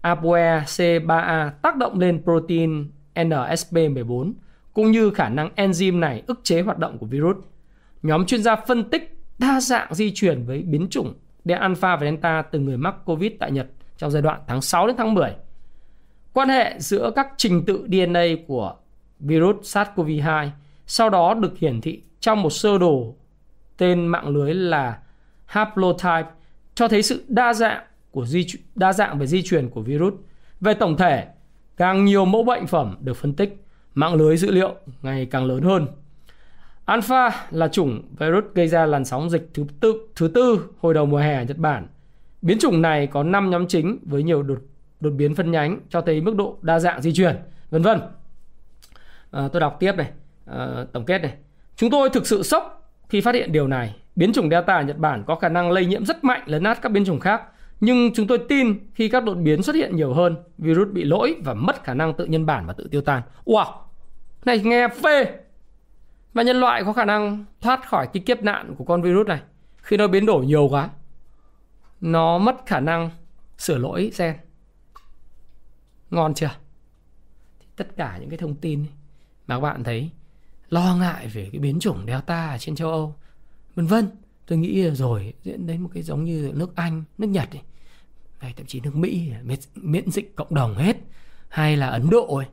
[0.00, 4.32] ApoE C3A tác động lên protein NSP14
[4.72, 7.36] cũng như khả năng enzyme này ức chế hoạt động của virus.
[8.02, 12.02] Nhóm chuyên gia phân tích đa dạng di chuyển với biến chủng delta alpha và
[12.02, 15.34] delta từ người mắc covid tại Nhật trong giai đoạn tháng 6 đến tháng 10.
[16.32, 18.74] Quan hệ giữa các trình tự DNA của
[19.20, 20.48] virus SARS-CoV-2
[20.90, 23.14] sau đó được hiển thị trong một sơ đồ
[23.76, 24.98] tên mạng lưới là
[25.44, 26.30] haplotype
[26.74, 30.14] cho thấy sự đa dạng của di đa dạng về di truyền của virus.
[30.60, 31.26] Về tổng thể,
[31.76, 35.62] càng nhiều mẫu bệnh phẩm được phân tích, mạng lưới dữ liệu ngày càng lớn
[35.62, 35.86] hơn.
[36.84, 41.06] Alpha là chủng virus gây ra làn sóng dịch thứ tư, thứ tư hồi đầu
[41.06, 41.86] mùa hè ở Nhật Bản.
[42.42, 44.58] Biến chủng này có 5 nhóm chính với nhiều đột
[45.00, 47.36] đột biến phân nhánh cho thấy mức độ đa dạng di chuyển,
[47.70, 48.00] vân vân.
[49.30, 50.10] À, tôi đọc tiếp này,
[50.50, 51.32] Ờ, tổng kết này.
[51.76, 53.96] Chúng tôi thực sự sốc khi phát hiện điều này.
[54.16, 56.82] Biến chủng Delta ở Nhật Bản có khả năng lây nhiễm rất mạnh lấn át
[56.82, 57.42] các biến chủng khác.
[57.80, 61.36] Nhưng chúng tôi tin khi các đột biến xuất hiện nhiều hơn, virus bị lỗi
[61.44, 63.22] và mất khả năng tự nhân bản và tự tiêu tan.
[63.44, 63.72] Wow,
[64.44, 65.26] này nghe phê
[66.32, 69.40] và nhân loại có khả năng thoát khỏi cái kiếp nạn của con virus này
[69.76, 70.90] khi nó biến đổi nhiều quá
[72.00, 73.10] nó mất khả năng
[73.58, 74.36] sửa lỗi gen
[76.10, 76.50] ngon chưa
[77.60, 78.84] thì tất cả những cái thông tin
[79.46, 80.10] mà các bạn thấy
[80.70, 83.14] lo ngại về cái biến chủng delta ở trên châu âu
[83.74, 84.10] vân vân
[84.46, 87.62] tôi nghĩ rồi diễn đến một cái giống như nước anh nước nhật ấy.
[88.38, 90.96] hay thậm chí nước mỹ miễn, miễn dịch cộng đồng hết
[91.48, 92.46] hay là ấn độ ấy.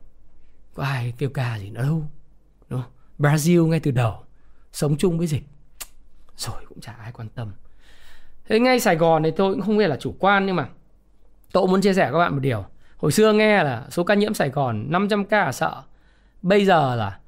[0.74, 2.02] có ai kêu ca gì nữa đâu
[2.68, 2.92] đúng không?
[3.18, 4.14] brazil ngay từ đầu
[4.72, 5.42] sống chung với dịch
[6.36, 7.52] rồi cũng chả ai quan tâm
[8.48, 10.68] thế ngay sài gòn này tôi cũng không biết là chủ quan nhưng mà
[11.52, 12.64] tôi muốn chia sẻ với các bạn một điều
[12.96, 15.82] hồi xưa nghe là số ca nhiễm sài gòn 500 ca sợ
[16.42, 17.18] bây giờ là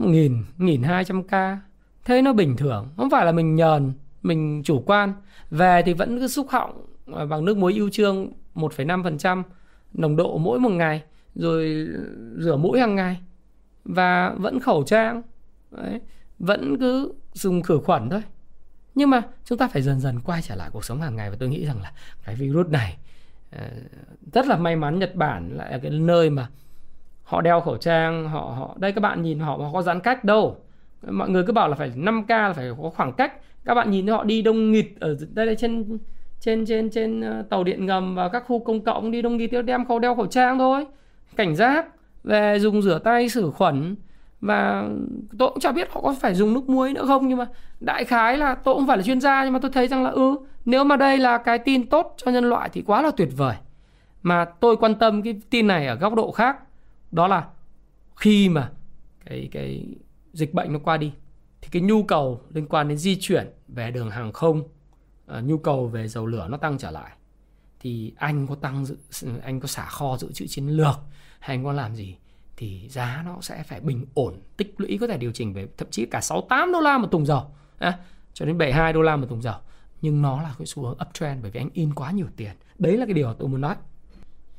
[0.00, 1.58] nghìn nghìn hai trăm ca.
[2.04, 5.12] Thế nó bình thường không phải là mình nhờn mình chủ quan.
[5.50, 9.42] Về thì vẫn cứ xúc họng à, bằng nước muối ưu trương 1,5%
[9.92, 11.02] nồng độ mỗi một ngày
[11.34, 11.88] rồi
[12.38, 13.20] rửa mũi hàng ngày.
[13.84, 15.22] Và vẫn khẩu trang
[15.70, 16.00] Đấy.
[16.38, 18.22] vẫn cứ dùng khử khuẩn thôi.
[18.94, 21.36] Nhưng mà chúng ta phải dần dần quay trở lại cuộc sống hàng ngày và
[21.40, 21.92] tôi nghĩ rằng là
[22.24, 22.96] cái virus này
[23.50, 23.70] ờ,
[24.32, 26.48] rất là may mắn Nhật Bản lại là cái nơi mà
[27.30, 30.24] họ đeo khẩu trang, họ họ, đây các bạn nhìn họ họ có giãn cách
[30.24, 30.56] đâu.
[31.10, 33.32] Mọi người cứ bảo là phải 5 k là phải có khoảng cách.
[33.64, 35.98] Các bạn nhìn thấy họ đi đông nghịt ở đây đây trên
[36.40, 39.50] trên trên trên ờ, tàu điện ngầm và các khu công cộng đi đông nghịt,
[39.64, 40.86] đem khẩu, đeo khẩu trang thôi.
[41.36, 41.86] Cảnh giác
[42.24, 43.96] về dùng rửa tay khử khuẩn
[44.40, 44.88] và
[45.38, 47.46] tôi cũng chả biết họ có phải dùng nước muối nữa không, nhưng mà
[47.80, 50.10] đại khái là tôi cũng phải là chuyên gia, nhưng mà tôi thấy rằng là
[50.10, 53.28] ừ nếu mà đây là cái tin tốt cho nhân loại thì quá là tuyệt
[53.36, 53.54] vời.
[54.22, 56.56] Mà tôi quan tâm cái tin này ở góc độ khác
[57.10, 57.48] đó là
[58.16, 58.70] khi mà
[59.24, 59.86] cái cái
[60.32, 61.12] dịch bệnh nó qua đi
[61.60, 64.58] thì cái nhu cầu liên quan đến di chuyển về đường hàng không
[65.38, 67.10] uh, nhu cầu về dầu lửa nó tăng trở lại.
[67.80, 68.96] Thì anh có tăng dự
[69.42, 70.96] anh có xả kho dự trữ chiến lược
[71.38, 72.16] hay anh có làm gì
[72.56, 75.88] thì giá nó sẽ phải bình ổn tích lũy có thể điều chỉnh về thậm
[75.90, 77.42] chí cả 68 đô la một thùng dầu
[77.78, 77.98] à,
[78.32, 79.54] cho đến 72 đô la một thùng dầu.
[80.02, 82.52] Nhưng nó là cái xu hướng uptrend bởi vì anh in quá nhiều tiền.
[82.78, 83.74] Đấy là cái điều tôi muốn nói.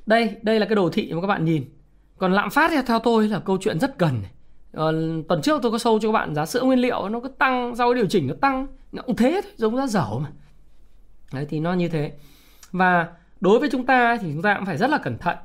[0.05, 1.65] Đây đây là cái đồ thị mà các bạn nhìn
[2.21, 4.21] còn lạm phát thì theo tôi là câu chuyện rất gần
[4.71, 4.93] Ờ,
[5.27, 7.75] tuần trước tôi có sâu cho các bạn giá sữa nguyên liệu nó cứ tăng
[7.75, 10.29] sau cái điều chỉnh nó tăng nó cũng thế thôi giống giá dầu mà.
[11.33, 12.13] Đấy thì nó như thế.
[12.71, 13.07] Và
[13.41, 15.37] đối với chúng ta thì chúng ta cũng phải rất là cẩn thận.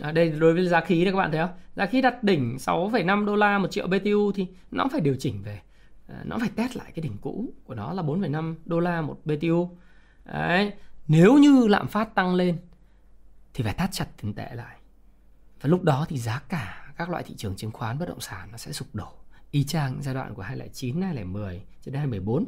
[0.00, 1.56] À, đây đối với giá khí đấy các bạn thấy không?
[1.76, 5.42] Giá khí đặt đỉnh 6,5 đô la một triệu BTU thì nó phải điều chỉnh
[5.44, 5.60] về.
[6.08, 9.20] À, nó phải test lại cái đỉnh cũ của nó là 4,5 đô la một
[9.24, 9.70] BTU
[10.24, 10.72] đấy
[11.08, 12.56] nếu như lạm phát tăng lên
[13.54, 14.76] thì phải thắt chặt tiền tệ lại
[15.62, 18.48] và lúc đó thì giá cả các loại thị trường chứng khoán bất động sản
[18.50, 19.08] nó sẽ sụp đổ.
[19.50, 22.44] Y chang giai đoạn của 2009, 2010 cho đến 2014.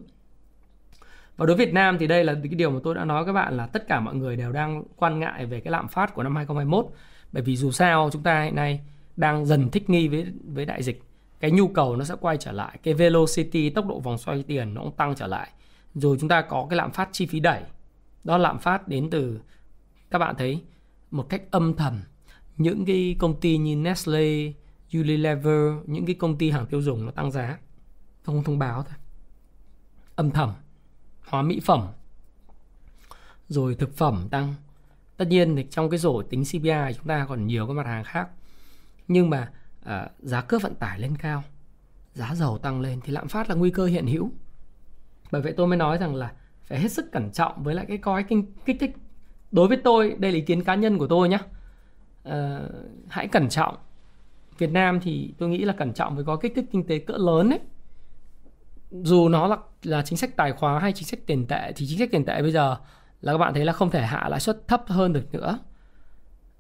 [1.37, 3.33] Và đối với Việt Nam thì đây là cái điều mà tôi đã nói các
[3.33, 6.22] bạn là tất cả mọi người đều đang quan ngại về cái lạm phát của
[6.22, 6.87] năm 2021
[7.33, 8.81] bởi vì dù sao chúng ta hiện nay
[9.16, 11.03] đang dần thích nghi với với đại dịch.
[11.40, 14.74] Cái nhu cầu nó sẽ quay trở lại cái velocity tốc độ vòng xoay tiền
[14.74, 15.48] nó cũng tăng trở lại.
[15.94, 17.62] Rồi chúng ta có cái lạm phát chi phí đẩy.
[18.24, 19.40] Đó lạm phát đến từ
[20.11, 20.62] các bạn thấy
[21.11, 22.00] một cách âm thầm
[22.57, 24.53] những cái công ty như Nestle,
[24.95, 27.59] Unilever, những cái công ty hàng tiêu dùng nó tăng giá.
[28.23, 28.95] Không thông báo thôi.
[30.17, 30.53] Âm thầm
[31.27, 31.87] hóa mỹ phẩm
[33.49, 34.55] rồi thực phẩm tăng.
[35.17, 38.05] Tất nhiên thì trong cái rổ tính CPI chúng ta còn nhiều các mặt hàng
[38.05, 38.29] khác.
[39.09, 39.53] Nhưng mà
[39.85, 41.43] à, giá cước vận tải lên cao
[42.14, 44.31] giá dầu tăng lên thì lạm phát là nguy cơ hiện hữu.
[45.31, 47.99] Bởi vậy tôi mới nói rằng là phải hết sức cẩn trọng với lại cái
[47.99, 48.97] coi kinh kích thích
[49.51, 51.38] đối với tôi đây là ý kiến cá nhân của tôi nhé
[52.29, 52.35] uh,
[53.09, 53.77] hãy cẩn trọng.
[54.59, 57.15] Việt Nam thì tôi nghĩ là cẩn trọng với có kích thích kinh tế cỡ
[57.17, 57.61] lớn ấy.
[58.91, 61.99] Dù nó là là chính sách tài khóa hay chính sách tiền tệ thì chính
[61.99, 62.77] sách tiền tệ bây giờ
[63.21, 65.59] là các bạn thấy là không thể hạ lãi suất thấp hơn được nữa.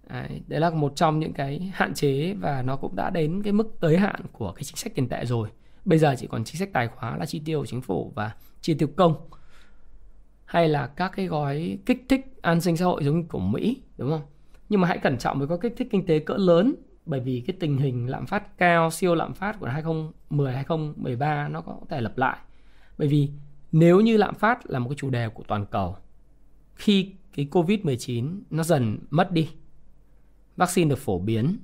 [0.08, 3.52] Đấy, đấy là một trong những cái hạn chế và nó cũng đã đến cái
[3.52, 5.48] mức tới hạn của cái chính sách tiền tệ rồi.
[5.84, 8.34] Bây giờ chỉ còn chính sách tài khóa là chi tiêu của chính phủ và
[8.60, 9.28] chi tiêu công
[10.44, 14.10] hay là các cái gói kích thích an sinh xã hội giống của Mỹ đúng
[14.10, 14.22] không?
[14.74, 16.74] Nhưng mà hãy cẩn trọng với các kích thích kinh tế cỡ lớn
[17.06, 21.60] bởi vì cái tình hình lạm phát cao siêu lạm phát của 2010 2013 nó
[21.60, 22.38] có thể lặp lại
[22.98, 23.28] bởi vì
[23.72, 25.96] nếu như lạm phát là một cái chủ đề của toàn cầu
[26.74, 29.48] khi cái Covid-19 nó dần mất đi,
[30.56, 31.58] vaccine được phổ biến,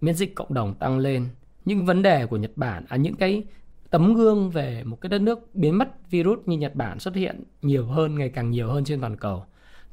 [0.00, 1.28] miễn dịch cộng đồng tăng lên,
[1.64, 3.44] những vấn đề của Nhật Bản, à những cái
[3.90, 7.44] tấm gương về một cái đất nước biến mất virus như Nhật Bản xuất hiện
[7.62, 9.44] nhiều hơn, ngày càng nhiều hơn trên toàn cầu.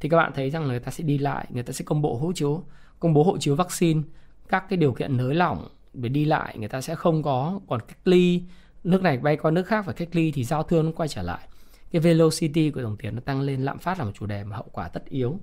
[0.01, 2.15] Thì các bạn thấy rằng người ta sẽ đi lại, người ta sẽ công bố
[2.15, 2.63] hộ chiếu,
[2.99, 4.01] công bố hộ chiếu vaccine,
[4.49, 7.79] các cái điều kiện nới lỏng để đi lại, người ta sẽ không có còn
[7.87, 8.43] cách ly,
[8.83, 11.21] nước này bay qua nước khác phải cách ly thì giao thương nó quay trở
[11.21, 11.47] lại.
[11.91, 14.55] Cái velocity của đồng tiền nó tăng lên lạm phát là một chủ đề mà
[14.55, 15.39] hậu quả tất yếu.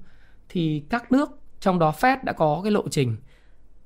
[0.48, 3.16] Thì các nước trong đó Fed đã có cái lộ trình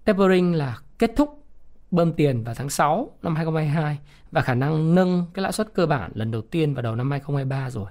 [0.05, 1.45] tapering là kết thúc
[1.91, 3.99] bơm tiền vào tháng 6 năm 2022
[4.31, 7.11] và khả năng nâng cái lãi suất cơ bản lần đầu tiên vào đầu năm
[7.11, 7.91] 2023 rồi.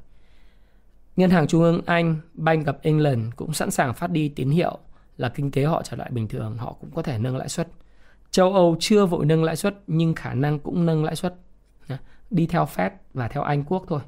[1.16, 4.78] Ngân hàng Trung ương Anh, Bank of England cũng sẵn sàng phát đi tín hiệu
[5.18, 7.68] là kinh tế họ trở lại bình thường, họ cũng có thể nâng lãi suất.
[8.32, 11.36] Châu Âu chưa vội nâng lãi suất nhưng khả năng cũng nâng lãi suất
[12.32, 14.02] đi theo Fed và theo Anh quốc thôi.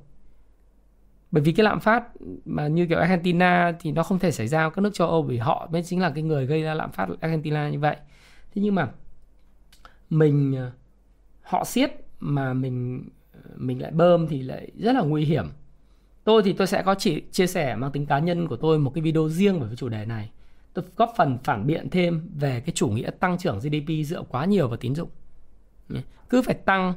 [1.31, 2.03] Bởi vì cái lạm phát
[2.45, 5.37] mà như kiểu Argentina thì nó không thể xảy ra các nước châu Âu vì
[5.37, 7.95] họ mới chính là cái người gây ra lạm phát Argentina như vậy.
[8.55, 8.89] Thế nhưng mà
[10.09, 10.71] mình ờ,
[11.41, 15.45] họ siết mà mình ờ, mình lại bơm thì lại rất là nguy hiểm.
[16.23, 18.91] Tôi thì tôi sẽ có chỉ chia sẻ mang tính cá nhân của tôi một
[18.95, 20.31] cái video riêng về cái chủ đề này.
[20.73, 24.45] Tôi góp phần phản biện thêm về cái chủ nghĩa tăng trưởng GDP dựa quá
[24.45, 25.09] nhiều vào tín dụng.
[26.29, 26.93] Cứ phải tăng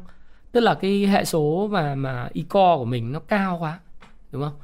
[0.57, 3.81] tức là cái hệ số mà mà ICO của mình nó cao quá
[4.33, 4.55] đúng không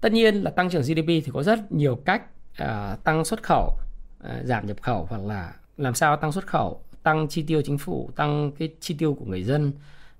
[0.00, 2.22] tất nhiên là tăng trưởng GDP thì có rất nhiều cách
[2.62, 3.78] uh, tăng xuất khẩu
[4.24, 7.78] uh, giảm nhập khẩu hoặc là làm sao tăng xuất khẩu tăng chi tiêu chính
[7.78, 9.72] phủ tăng cái chi tiêu của người dân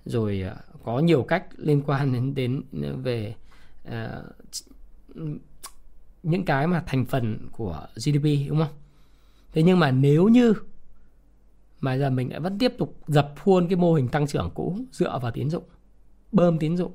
[0.05, 2.63] rồi uh, có nhiều cách liên quan đến đến
[3.03, 3.35] về
[3.89, 5.27] uh,
[6.23, 8.75] những cái mà thành phần của GDP đúng không?
[9.53, 10.55] Thế nhưng mà nếu như
[11.81, 14.79] mà giờ mình lại vẫn tiếp tục dập khuôn cái mô hình tăng trưởng cũ
[14.93, 15.65] dựa vào tín dụng
[16.33, 16.93] bơm tín dụng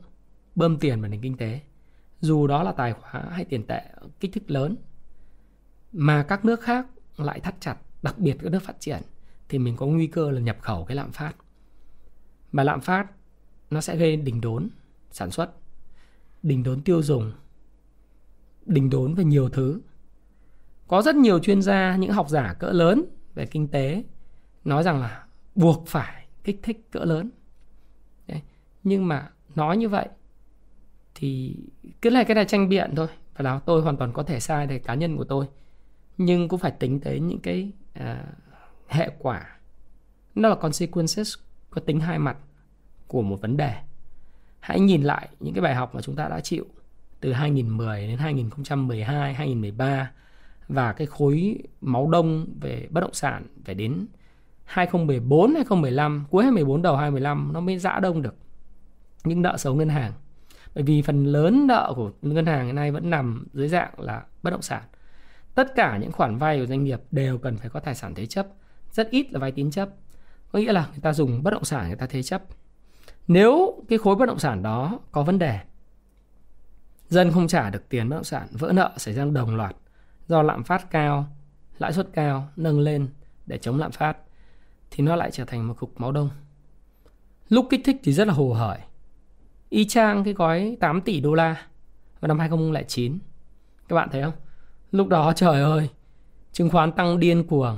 [0.56, 1.60] bơm tiền vào nền kinh tế
[2.22, 3.82] dù đó là tài khoá hay tiền tệ
[4.20, 4.76] kích thích lớn
[5.92, 9.02] mà các nước khác lại thắt chặt đặc biệt các nước phát triển
[9.50, 11.34] thì mình có nguy cơ là nhập khẩu cái lạm phát.
[12.52, 13.08] Mà lạm phát
[13.70, 14.70] nó sẽ gây đình đốn
[15.12, 15.52] sản xuất
[16.44, 17.32] đình đốn tiêu dùng
[18.66, 19.82] đình đốn về nhiều thứ.
[20.88, 24.04] Có rất nhiều chuyên gia những học giả cỡ lớn về kinh tế
[24.64, 25.26] nói rằng là
[25.56, 27.30] buộc phải kích thích cỡ lớn.
[28.28, 28.42] Đấy.
[28.84, 30.10] nhưng mà nói như vậy
[31.16, 31.58] thì
[32.02, 33.08] cứ là cái này tranh biện thôi.
[33.36, 35.48] Và là tôi hoàn toàn có thể sai về cá nhân của tôi.
[36.18, 38.26] Nhưng cũng phải tính tới những cái à,
[38.88, 39.58] hệ quả.
[40.36, 41.34] Nó là consequences
[41.70, 42.38] có tính hai mặt
[43.08, 43.76] của một vấn đề
[44.62, 46.66] hãy nhìn lại những cái bài học mà chúng ta đã chịu
[47.20, 50.12] từ 2010 đến 2012, 2013
[50.68, 54.06] và cái khối máu đông về bất động sản phải đến
[54.66, 58.36] 2014, 2015, cuối 2014 đầu 2015 nó mới dã đông được
[59.24, 60.12] những nợ xấu ngân hàng.
[60.76, 64.24] Bởi vì phần lớn nợ của ngân hàng hiện nay vẫn nằm dưới dạng là
[64.44, 64.82] bất động sản.
[65.56, 68.26] Tất cả những khoản vay của doanh nghiệp đều cần phải có tài sản thế
[68.26, 68.48] chấp,
[68.92, 69.90] rất ít là vay tín chấp.
[70.52, 72.44] Có nghĩa là người ta dùng bất động sản người ta thế chấp.
[73.28, 75.60] Nếu cái khối bất động sản đó có vấn đề,
[77.10, 79.76] dân không trả được tiền bất động sản, vỡ nợ xảy ra đồng loạt
[80.28, 81.26] do lạm phát cao,
[81.80, 83.08] lãi suất cao nâng lên
[83.46, 84.18] để chống lạm phát
[84.92, 86.30] thì nó lại trở thành một cục máu đông.
[87.50, 88.80] Lúc kích thích thì rất là hồ hởi.
[89.70, 91.66] Y chang cái gói 8 tỷ đô la
[92.20, 93.20] vào năm 2009.
[93.88, 94.34] Các bạn thấy không?
[94.92, 95.90] Lúc đó trời ơi,
[96.52, 97.78] chứng khoán tăng điên cuồng.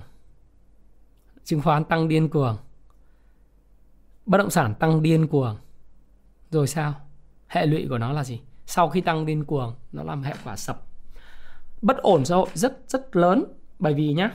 [1.44, 2.58] Chứng khoán tăng điên cuồng.
[4.26, 5.58] Bất động sản tăng điên cuồng.
[6.50, 6.94] Rồi sao?
[7.48, 8.42] Hệ lụy của nó là gì?
[8.66, 10.82] Sau khi tăng điên cuồng, nó làm hệ quả sập.
[11.82, 13.46] Bất ổn xã hội rất rất lớn
[13.80, 14.32] bởi vì nhá,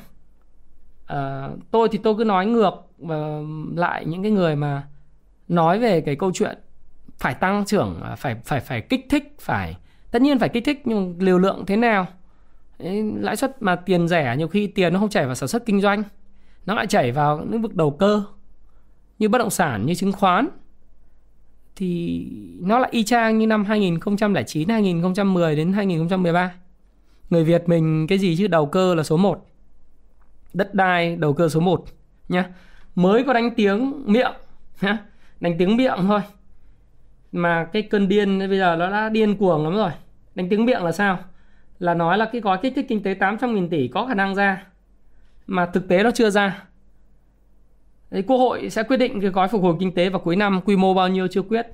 [1.07, 3.41] à, tôi thì tôi cứ nói ngược và
[3.75, 4.89] lại những cái người mà
[5.49, 6.59] nói về cái câu chuyện
[7.19, 9.77] phải tăng trưởng à, phải phải phải kích thích phải
[10.11, 12.07] tất nhiên phải kích thích nhưng liều lượng thế nào
[12.79, 15.67] Đấy, lãi suất mà tiền rẻ nhiều khi tiền nó không chảy vào sản xuất
[15.67, 16.03] kinh doanh
[16.67, 18.23] nó lại chảy vào lĩnh vực đầu cơ
[19.19, 20.49] như bất động sản, như chứng khoán,
[21.77, 22.27] thì
[22.61, 26.53] nó lại y chang như năm 2009 2010 đến 2013
[27.31, 28.47] người Việt mình, cái gì chứ?
[28.47, 29.47] Đầu cơ là số 1
[30.55, 31.85] đất đai, đầu cơ số 1
[32.29, 32.45] nhá.
[32.95, 34.33] Mới có đánh tiếng miệng,
[34.81, 34.99] nhá.
[35.41, 36.21] Đánh tiếng miệng thôi.
[37.33, 39.91] Mà cái cơn điên bây giờ nó đã điên cuồng lắm rồi.
[40.35, 41.19] Đánh tiếng miệng là sao?
[41.79, 44.67] Là nói là cái gói kích thích kinh tế 800.000 tỷ có khả năng ra,
[45.47, 46.65] mà thực tế nó chưa ra.
[48.11, 50.61] Đấy, Quốc hội sẽ quyết định cái gói phục hồi kinh tế vào cuối năm
[50.65, 51.67] quy mô bao nhiêu chưa quyết.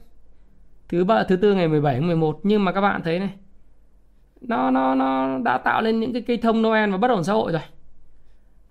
[0.89, 3.35] Thứ ba thứ tư ngày 17 tháng 11 nhưng mà các bạn thấy này.
[4.41, 7.33] Nó nó nó đã tạo lên những cái cây thông Noel và bất ổn xã
[7.33, 7.63] hội rồi.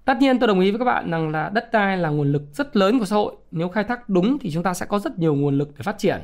[0.06, 2.43] Tất nhiên tôi đồng ý với các bạn rằng là đất đai là nguồn lực
[2.54, 3.36] rất lớn của xã hội.
[3.52, 5.97] Nếu khai thác đúng thì chúng ta sẽ có rất nhiều nguồn lực để phát
[5.97, 6.22] triển.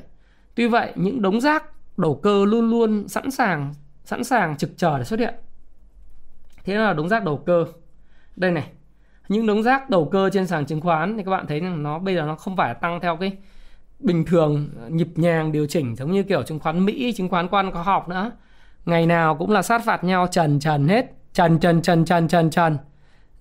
[0.56, 1.64] Tuy vậy, những đống rác
[1.98, 3.74] đầu cơ luôn luôn sẵn sàng
[4.04, 5.34] sẵn sàng trực chờ để xuất hiện.
[6.64, 7.66] Thế là đống rác đầu cơ.
[8.36, 8.70] Đây này,
[9.30, 12.00] những đống rác đầu cơ trên sàn chứng khoán thì các bạn thấy rằng nó
[12.00, 13.32] bây giờ nó không phải tăng theo cái
[14.00, 17.72] bình thường nhịp nhàng điều chỉnh giống như kiểu chứng khoán Mỹ, chứng khoán quan
[17.72, 18.32] có học nữa.
[18.86, 22.50] Ngày nào cũng là sát phạt nhau trần trần hết, trần trần trần trần trần
[22.50, 22.78] trần.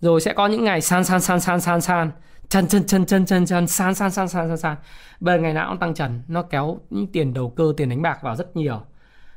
[0.01, 2.11] Rồi sẽ có những ngày san san san san san san.
[2.49, 4.77] Trần trần trần trần trần trần san san san san san san.
[5.21, 6.23] Bây ngày nào cũng tăng trần.
[6.29, 8.81] Nó kéo những tiền đầu cơ tiền đánh bạc vào rất nhiều.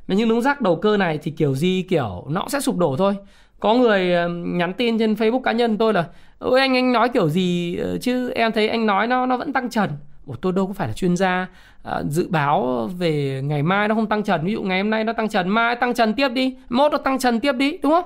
[0.07, 2.95] Mà những đống rác đầu cơ này thì kiểu gì kiểu nó sẽ sụp đổ
[2.97, 3.15] thôi
[3.61, 6.05] có người ờ, nhắn tin trên Facebook cá nhân tôi là
[6.39, 9.53] ôi anh anh nói kiểu gì ờ, chứ em thấy anh nói nó nó vẫn
[9.53, 9.89] tăng trần.
[10.25, 11.47] Ủa, tôi đâu có phải là chuyên gia
[11.83, 14.45] à, dự báo về ngày mai nó không tăng trần.
[14.45, 16.97] Ví dụ ngày hôm nay nó tăng trần mai tăng trần tiếp đi mốt nó
[16.97, 18.05] tăng trần tiếp đi đúng không?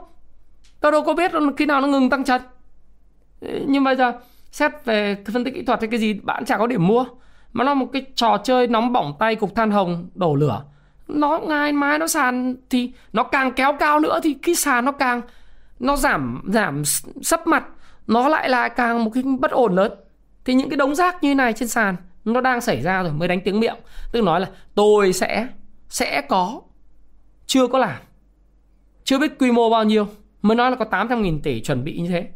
[0.80, 2.42] Tôi đâu có biết khi nào nó ngừng tăng trần.
[3.68, 4.14] Nhưng bây giờ
[4.52, 7.06] xét về phân tích kỹ thuật hay cái gì bạn chả có điểm mua.
[7.54, 10.64] Mà nó một cái trò chơi nóng bỏng tay cục than hồng đổ lửa.
[11.08, 14.92] Nó ngày mai nó sàn thì nó càng kéo cao nữa thì cái sàn nó
[14.92, 15.22] càng
[15.80, 16.86] nó giảm giảm
[17.22, 17.66] sấp mặt.
[18.08, 19.92] Nó lại là càng một cái bất ổn lớn.
[20.46, 21.96] Thì những cái đống rác như này trên sàn,
[22.26, 23.76] nó đang xảy ra rồi, mới đánh tiếng miệng.
[24.12, 25.48] Tức nói là tôi sẽ
[25.90, 26.62] sẽ có,
[27.46, 28.02] chưa có làm.
[29.04, 30.08] Chưa biết quy mô bao nhiêu.
[30.42, 32.28] Mới nói là có 800 nghìn tỷ chuẩn bị như thế.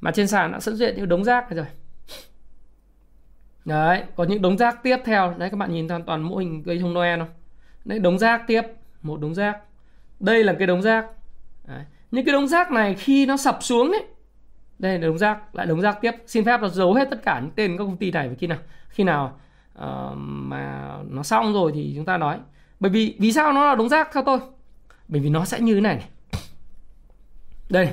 [0.00, 1.66] Mà trên sàn đã xuất hiện những đống rác rồi.
[3.64, 5.34] Đấy, có những đống rác tiếp theo.
[5.38, 7.28] Đấy, các bạn nhìn toàn toàn mô hình cây thông Noel không?
[7.84, 8.62] Đấy, đống rác tiếp.
[9.02, 9.58] Một đống rác.
[10.20, 11.06] Đây là cái đống rác.
[11.68, 14.02] Đấy những cái đống rác này khi nó sập xuống đấy
[14.82, 16.10] đây là đống rác lại đống rác tiếp.
[16.26, 18.58] Xin phép nó giấu hết tất cả những tên các công ty này khi nào
[18.88, 19.38] khi nào
[19.78, 19.84] uh,
[20.16, 22.38] mà nó xong rồi thì chúng ta nói.
[22.80, 24.38] Bởi vì vì sao nó là đống rác theo tôi?
[25.08, 26.08] Bởi vì nó sẽ như thế này, này.
[27.68, 27.88] đây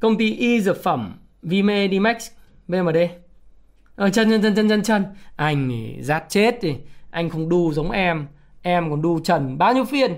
[0.00, 2.30] công ty y dược phẩm Vimedimax
[2.68, 2.96] BMD
[3.96, 5.04] ờ, chân chân chân chân chân chân.
[5.36, 5.70] Anh
[6.00, 6.76] rát chết thì
[7.10, 8.26] anh không đu giống em
[8.62, 10.14] em còn đu trần bao nhiêu phiên?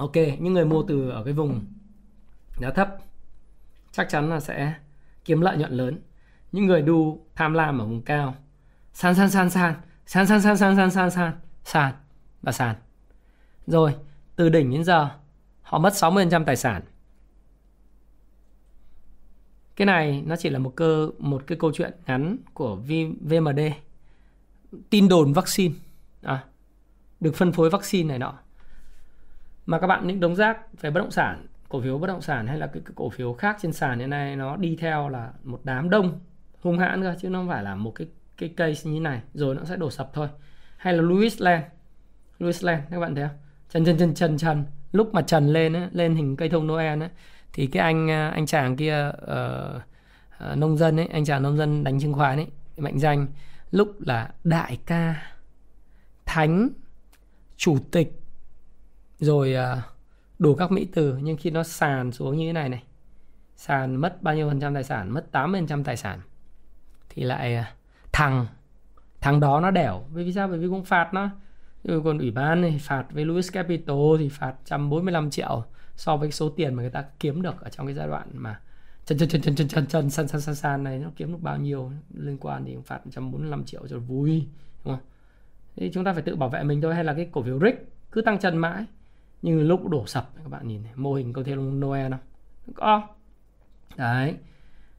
[0.00, 1.64] Ok những người mua từ ở cái vùng
[2.60, 2.96] giá thấp
[3.92, 4.74] chắc chắn là sẽ
[5.24, 5.98] kiếm lợi nhuận lớn
[6.52, 8.34] những người đu tham lam ở vùng cao
[8.92, 9.74] san san san san
[10.06, 11.32] san san san san san san san
[11.64, 11.94] san
[12.42, 12.76] và sàn
[13.66, 13.94] rồi
[14.36, 15.10] từ đỉnh đến giờ
[15.62, 16.82] họ mất 60% tài sản
[19.76, 22.76] cái này nó chỉ là một cơ một cái câu chuyện ngắn của
[23.20, 23.60] VMD
[24.90, 25.74] tin đồn vaccine
[26.22, 26.44] à,
[27.20, 28.34] được phân phối vaccine này nọ
[29.66, 32.46] mà các bạn những đống rác về bất động sản cổ phiếu bất động sản
[32.46, 35.32] hay là cái, cái cổ phiếu khác trên sàn hiện nay nó đi theo là
[35.44, 36.20] một đám đông
[36.60, 38.08] hung hãn cơ chứ nó không phải là một cái
[38.40, 40.28] cái case như này rồi nó sẽ đổ sập thôi.
[40.76, 41.64] Hay là Louis Land.
[42.38, 43.36] Louis Land các bạn thấy không?
[43.70, 47.02] Trần trần trần trần trần lúc mà trần lên ấy, lên hình cây thông Noel
[47.02, 47.08] ấy,
[47.52, 49.82] thì cái anh à, anh chàng kia uh,
[50.52, 52.46] uh, nông dân ấy anh chàng nông dân đánh chứng khoán ấy
[52.76, 53.26] mệnh danh
[53.70, 55.14] lúc là đại ca
[56.26, 56.68] thánh
[57.56, 58.19] chủ tịch
[59.20, 59.82] rồi à,
[60.38, 62.82] đủ các mỹ từ, nhưng khi nó sàn xuống như thế này này,
[63.56, 65.14] sàn mất bao nhiêu phần trăm tài sản?
[65.14, 66.20] Mất 80 phần trăm tài sản.
[67.08, 67.72] Thì lại à,
[68.12, 68.46] thằng
[69.20, 70.04] thằng đó nó đẻo.
[70.12, 70.48] Vì sao?
[70.48, 71.30] Bởi vì cũng phạt nó.
[71.84, 75.64] Rồi còn ủy ban này, phạt với Louis Capital thì phạt 145 triệu
[75.96, 78.60] so với số tiền mà người ta kiếm được ở trong cái giai đoạn mà
[79.04, 81.38] chân chân chân chân chân chân chân, san san san san này nó kiếm được
[81.40, 81.92] bao nhiêu.
[82.14, 84.48] Liên quan thì phạt 145 triệu cho vui,
[84.84, 85.04] đúng không?
[85.76, 86.94] Thì chúng ta phải tự bảo vệ mình thôi.
[86.94, 87.74] Hay là cái cổ phiếu RIC
[88.12, 88.84] cứ tăng trần mãi
[89.42, 92.20] nhưng lúc đổ sập các bạn nhìn này, mô hình công ty Noel không?
[92.74, 93.02] Có.
[93.96, 94.34] Đấy.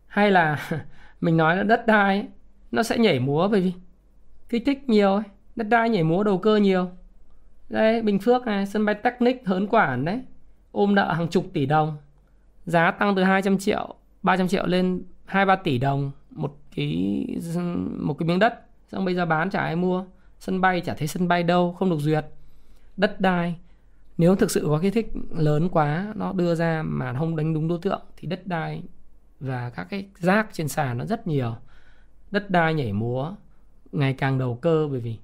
[0.07, 0.69] Hay là
[1.21, 2.27] mình nói là đất đai ấy,
[2.71, 3.73] nó sẽ nhảy múa bởi vì
[4.49, 5.23] kích thích nhiều ấy.
[5.55, 6.89] Đất đai nhảy múa đầu cơ nhiều.
[7.69, 10.21] Đây, Bình Phước này, sân bay Technic hớn quản đấy.
[10.71, 11.97] Ôm nợ hàng chục tỷ đồng
[12.65, 17.25] giá tăng từ 200 triệu 300 triệu lên 2-3 tỷ đồng một cái
[17.99, 20.05] một cái miếng đất xong bây giờ bán chả ai mua
[20.39, 22.25] sân bay chả thấy sân bay đâu không được duyệt
[22.97, 23.55] đất đai
[24.17, 27.67] nếu thực sự có cái thích lớn quá, nó đưa ra mà không đánh đúng
[27.67, 28.83] đối tượng, thì đất đai
[29.39, 31.55] và các cái rác trên sàn nó rất nhiều.
[32.31, 33.35] Đất đai nhảy múa,
[33.91, 35.17] ngày càng đầu cơ, bởi vì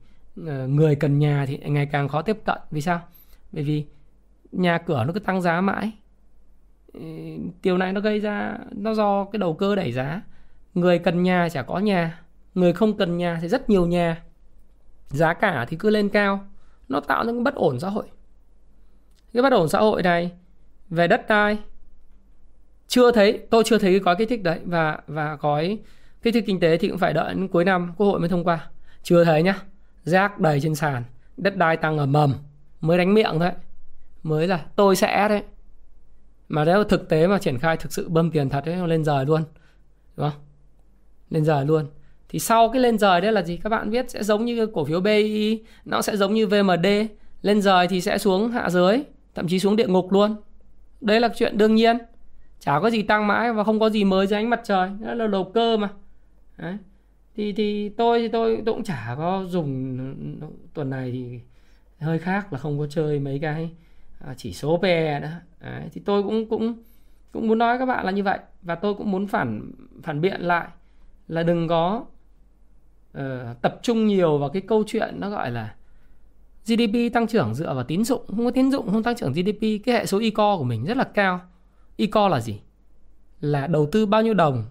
[0.46, 2.58] ờ, người cần nhà thì ngày càng khó tiếp cận.
[2.72, 3.02] Vì sao?
[3.52, 3.86] Bởi vì
[4.52, 5.92] nhà cửa nó cứ tăng giá mãi.
[7.64, 10.22] Điều này nó gây ra, nó do cái đầu cơ đẩy giá.
[10.74, 12.22] Người cần nhà chả có nhà.
[12.54, 14.24] Người không cần nhà thì rất nhiều nhà.
[15.08, 16.48] Giá cả thì cứ lên cao.
[16.90, 18.06] Nó tạo nên bất ổn xã hội
[19.34, 20.32] cái bất ổn xã hội này,
[20.89, 21.57] về đất đai,
[22.88, 24.59] chưa thấy, tôi chưa thấy cái gói kích thích đấy.
[24.65, 25.80] Và và gói
[26.21, 28.43] kích thích kinh tế thì cũng phải đợi đến cuối năm, quốc hội mới thông
[28.43, 28.69] qua.
[29.03, 29.55] Chưa thấy nhá.
[30.03, 31.03] Rác đầy trên sàn,
[31.38, 32.34] đất đai tăng ở mầm,
[32.82, 33.51] mới đánh miệng thôi.
[34.23, 35.43] Mới là tôi sẽ đấy.
[36.49, 39.25] Mà nếu thực tế mà triển khai thực sự bơm tiền thật ấy lên rời
[39.25, 39.43] luôn,
[40.17, 40.39] đúng không?
[41.30, 41.86] Lên rời luôn.
[42.30, 43.57] Thì sau cái lên rời đấy là gì?
[43.57, 46.88] Các bạn biết sẽ giống như cổ phiếu BI nó sẽ giống như VMD
[47.41, 48.97] lên rời thì sẽ xuống hạ dưới
[49.38, 50.36] thậm chí xuống địa ngục luôn.
[51.02, 51.98] Đấy là chuyện đương nhiên.
[52.60, 54.90] Chả có gì tăng mãi và không có gì mới dưới ánh mặt trời.
[55.00, 55.90] Đó là đầu cơ mà.
[56.58, 56.78] Đấy.
[57.36, 59.98] thì thì tôi thì tôi, tôi cũng chả có dùng
[60.74, 61.40] tuần này thì
[62.00, 63.70] hơi khác là không có chơi mấy cái
[64.20, 65.30] à, chỉ số PE đó.
[65.62, 66.74] Đấy, thì tôi cũng cũng
[67.32, 68.40] cũng muốn nói các bạn là như vậy.
[68.62, 69.72] Và tôi cũng muốn phản
[70.04, 70.68] phản biện lại
[71.28, 72.06] là đừng có
[73.18, 73.24] uh,
[73.62, 75.76] tập trung nhiều vào cái câu chuyện nó gọi là
[76.68, 78.22] GDP tăng trưởng dựa vào tín dụng.
[78.28, 80.97] Không có tín dụng không tăng trưởng GDP cái hệ số ECO của mình rất
[80.97, 81.39] là cao.
[81.97, 82.59] ECO là gì?
[83.41, 84.65] Là đầu tư bao nhiêu đồng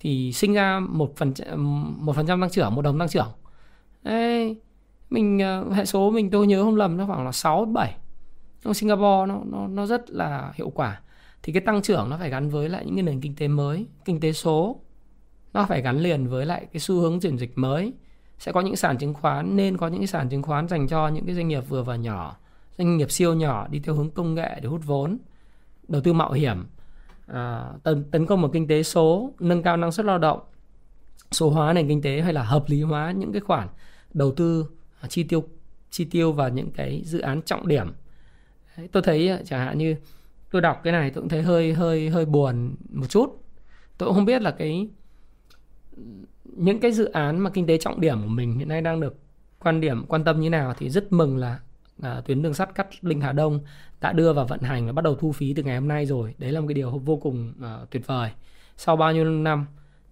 [0.00, 1.32] thì sinh ra một phần
[1.98, 3.28] một phần trăm tăng trưởng một đồng tăng trưởng.
[4.02, 4.56] Đấy,
[5.10, 7.94] mình ờ, hệ số mình tôi nhớ không lầm nó khoảng là 6 7
[8.64, 11.00] trong Singapore nó nó nó rất là hiệu quả.
[11.42, 13.86] Thì cái tăng trưởng nó phải gắn với lại những cái nền kinh tế mới
[14.04, 14.80] kinh tế số.
[15.52, 17.92] Nó phải gắn liền với lại cái xu hướng chuyển dịch mới
[18.40, 21.08] sẽ có những sàn chứng khoán nên có những cái sàn chứng khoán dành cho
[21.08, 22.36] những cái doanh nghiệp vừa và nhỏ
[22.78, 25.18] doanh nghiệp siêu nhỏ đi theo hướng công nghệ để hút vốn
[25.88, 26.66] đầu tư mạo hiểm
[27.26, 30.40] à, tấn, tấn công một kinh tế số nâng cao năng suất lao động
[31.30, 33.68] số hóa nền kinh tế hay là hợp lý hóa những cái khoản
[34.14, 34.66] đầu tư
[35.00, 35.44] à, chi tiêu
[35.90, 37.92] chi tiêu vào những cái dự án trọng điểm.
[38.76, 39.96] Đấy, tôi thấy à, chẳng hạn như
[40.50, 43.42] tôi đọc cái này tôi cũng thấy hơi hơi hơi buồn một chút.
[43.98, 44.88] Tôi cũng không biết là cái
[46.56, 49.16] những cái dự án mà kinh tế trọng điểm của mình hiện nay đang được
[49.58, 51.60] quan điểm quan tâm như nào thì rất mừng là
[52.02, 53.60] à, tuyến đường sắt cắt Linh Hà Đông
[54.00, 56.34] đã đưa vào vận hành và bắt đầu thu phí từ ngày hôm nay rồi.
[56.38, 58.30] Đấy là một cái điều vô cùng uh, tuyệt vời.
[58.76, 59.66] Sau bao nhiêu năm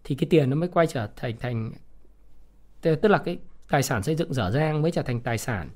[0.04, 1.72] thì cái tiền nó mới quay trở thành thành
[2.82, 3.38] tức là cái
[3.70, 5.68] tài sản xây dựng dở dang mới trở thành tài sản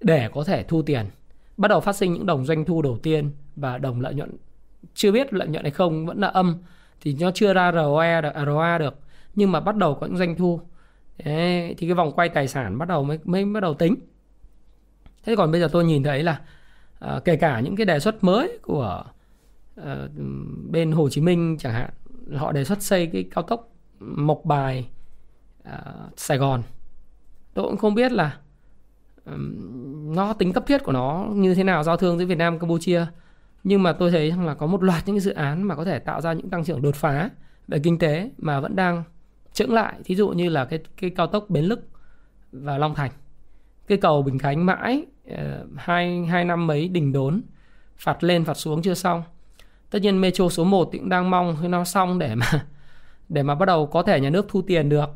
[0.00, 1.06] để có thể thu tiền.
[1.56, 4.36] Bắt đầu phát sinh những đồng doanh thu đầu tiên và đồng lợi nhuận
[4.94, 6.58] chưa biết lợi nhuận hay không vẫn là âm
[7.00, 8.94] thì nó chưa ra ROE được ROA được
[9.36, 10.60] nhưng mà bắt đầu có những doanh thu.
[11.24, 13.94] Đấy, thì cái vòng quay tài sản bắt đầu mới mới bắt đầu tính.
[15.24, 16.40] Thế còn bây giờ tôi nhìn thấy là
[16.98, 19.04] à, kể cả những cái đề xuất mới của
[19.76, 20.08] à,
[20.70, 21.90] bên Hồ Chí Minh chẳng hạn
[22.34, 24.88] họ đề xuất xây cái cao tốc Mộc Bài
[25.64, 25.82] à,
[26.16, 26.62] Sài Gòn.
[27.54, 28.38] Tôi cũng không biết là
[29.24, 32.58] um, nó tính cấp thiết của nó như thế nào giao thương giữa Việt Nam
[32.58, 33.06] Campuchia.
[33.64, 35.98] Nhưng mà tôi thấy rằng là có một loạt những dự án mà có thể
[35.98, 37.30] tạo ra những tăng trưởng đột phá
[37.68, 39.02] về kinh tế mà vẫn đang
[39.56, 39.94] chững lại.
[40.04, 41.88] Thí dụ như là cái cái cao tốc Bến Lức
[42.52, 43.10] và Long Thành.
[43.86, 45.36] Cái cầu Bình Khánh mãi uh,
[45.76, 47.42] hai hai năm mấy đình đốn
[47.96, 49.22] phạt lên phạt xuống chưa xong.
[49.90, 52.46] Tất nhiên metro số 1 cũng đang mong khi nó xong để mà
[53.28, 55.10] để mà bắt đầu có thể nhà nước thu tiền được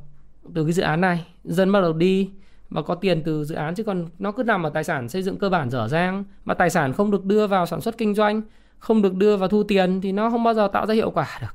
[0.54, 1.26] từ cái dự án này.
[1.44, 2.30] Dân bắt đầu đi
[2.70, 5.22] và có tiền từ dự án chứ còn nó cứ nằm ở tài sản xây
[5.22, 8.14] dựng cơ bản dở dang mà tài sản không được đưa vào sản xuất kinh
[8.14, 8.42] doanh
[8.78, 11.38] không được đưa vào thu tiền thì nó không bao giờ tạo ra hiệu quả
[11.40, 11.54] được.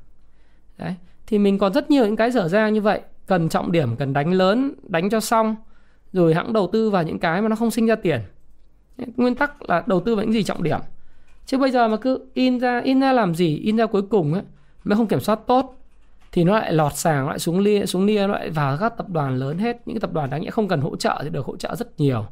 [0.78, 0.96] Đấy
[1.28, 3.02] thì mình còn rất nhiều những cái dở dang như vậy.
[3.26, 5.56] Cần trọng điểm, cần đánh lớn, đánh cho xong.
[6.14, 8.20] Rồi hãng đầu tư vào những cái mà nó không sinh ra tiền.
[9.16, 10.80] Nguyên tắc là đầu tư vào những gì trọng điểm.
[11.46, 14.34] Chứ bây giờ mà cứ in ra in ra làm gì, in ra cuối cùng
[14.34, 14.44] ấy,
[14.84, 15.78] mà không kiểm soát tốt,
[16.32, 19.38] thì nó lại lọt sàng lại xuống lia xuống lia lại vào các tập đoàn
[19.38, 19.82] lớn hết.
[19.86, 22.00] Những cái tập đoàn đáng nghĩa không cần hỗ trợ thì được hỗ trợ rất
[22.00, 22.26] nhiều.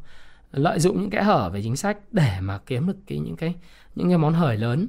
[0.52, 3.54] Lợi dụng những kẽ hở về chính sách để mà kiếm được cái, những cái
[3.96, 4.88] những cái món hời lớn.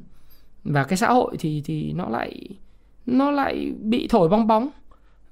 [0.64, 2.48] Và cái xã hội thì thì nó lại
[3.06, 4.68] nó lại bị thổi bong bóng.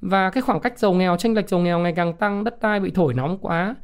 [0.01, 2.81] Và cái khoảng cách giàu nghèo tranh lệch giàu nghèo ngày càng tăng, đất đai
[2.81, 3.75] bị thổi nóng quá.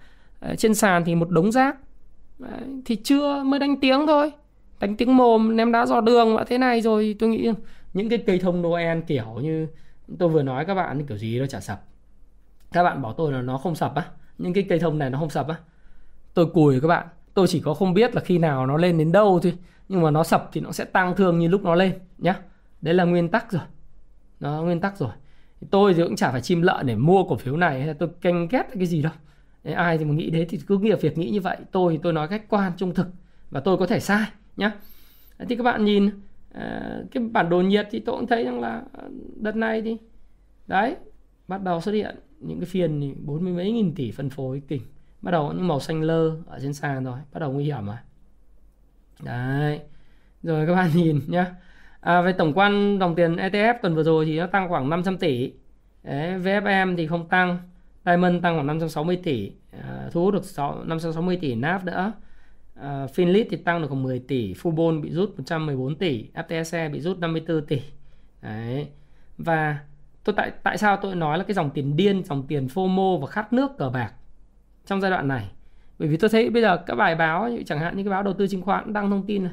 [0.41, 1.77] Ờ, trên sàn thì một đống rác.
[2.41, 4.33] Ờ, thì chưa, mới đánh tiếng thôi.
[4.81, 7.53] Đánh tiếng mồm, ném đá dò đường và thế này rồi tôi nghĩ
[7.95, 9.67] những cái cây thông Noel kiểu như
[10.19, 11.85] tôi vừa nói các bạn kiểu gì nó chả sập.
[12.73, 14.05] Các bạn bảo tôi là nó không sập á.
[14.39, 15.57] Những cái cây thông này nó không sập á.
[16.35, 17.07] Tôi cùi các bạn.
[17.35, 19.55] Tôi chỉ có không biết là khi nào nó lên đến đâu thôi.
[19.89, 22.35] Nhưng mà nó sập thì nó sẽ tăng thương như lúc nó lên, nhá.
[22.81, 23.63] Đấy là nguyên tắc rồi
[24.41, 25.11] nó nguyên tắc rồi.
[25.71, 28.49] Tôi thì cũng chả phải chim lợn để mua cổ phiếu này hay tôi canh
[28.49, 29.13] ghét cái gì đâu.
[29.65, 31.57] Đấy, ai thì mà nghĩ thế thì cứ nghĩa việc nghĩ như vậy.
[31.73, 33.07] Tôi thì tôi nói khách quan trung thực
[33.51, 34.27] và tôi có thể sai
[34.57, 34.73] nhá.
[35.49, 36.11] Thì các bạn nhìn
[36.53, 39.05] à, cái bản đồ nhiệt thì tôi cũng thấy rằng là à,
[39.37, 39.97] đợt này thì
[40.67, 40.97] đấy
[41.49, 44.83] bắt đầu xuất hiện những cái phiên bốn mươi mấy nghìn tỷ phân phối kinh
[45.23, 47.97] bắt đầu những màu xanh lơ ở trên sàn rồi bắt đầu nguy hiểm rồi.
[49.23, 49.81] Đấy
[50.43, 51.55] rồi các bạn nhìn nhá
[52.09, 55.19] à, về tổng quan dòng tiền ETF tuần vừa rồi thì nó tăng khoảng 500
[55.19, 55.53] tỷ
[56.03, 57.59] đấy, VFM thì không tăng
[58.05, 59.53] Diamond tăng khoảng 560 tỷ
[59.83, 62.13] à, thu hút được 6, 560 tỷ NAV nữa
[62.81, 67.01] À, Finlit thì tăng được khoảng 10 tỷ, Fubon bị rút 114 tỷ, FTSE bị
[67.01, 67.81] rút 54 tỷ.
[68.43, 68.89] Đấy.
[69.39, 69.79] Và
[70.25, 73.27] tôi tại tại sao tôi nói là cái dòng tiền điên, dòng tiền FOMO và
[73.27, 74.13] khát nước cờ bạc
[74.87, 75.51] trong giai đoạn này.
[75.99, 78.35] Bởi vì tôi thấy bây giờ các bài báo chẳng hạn như cái báo đầu
[78.35, 79.53] tư chứng khoán đăng thông tin này.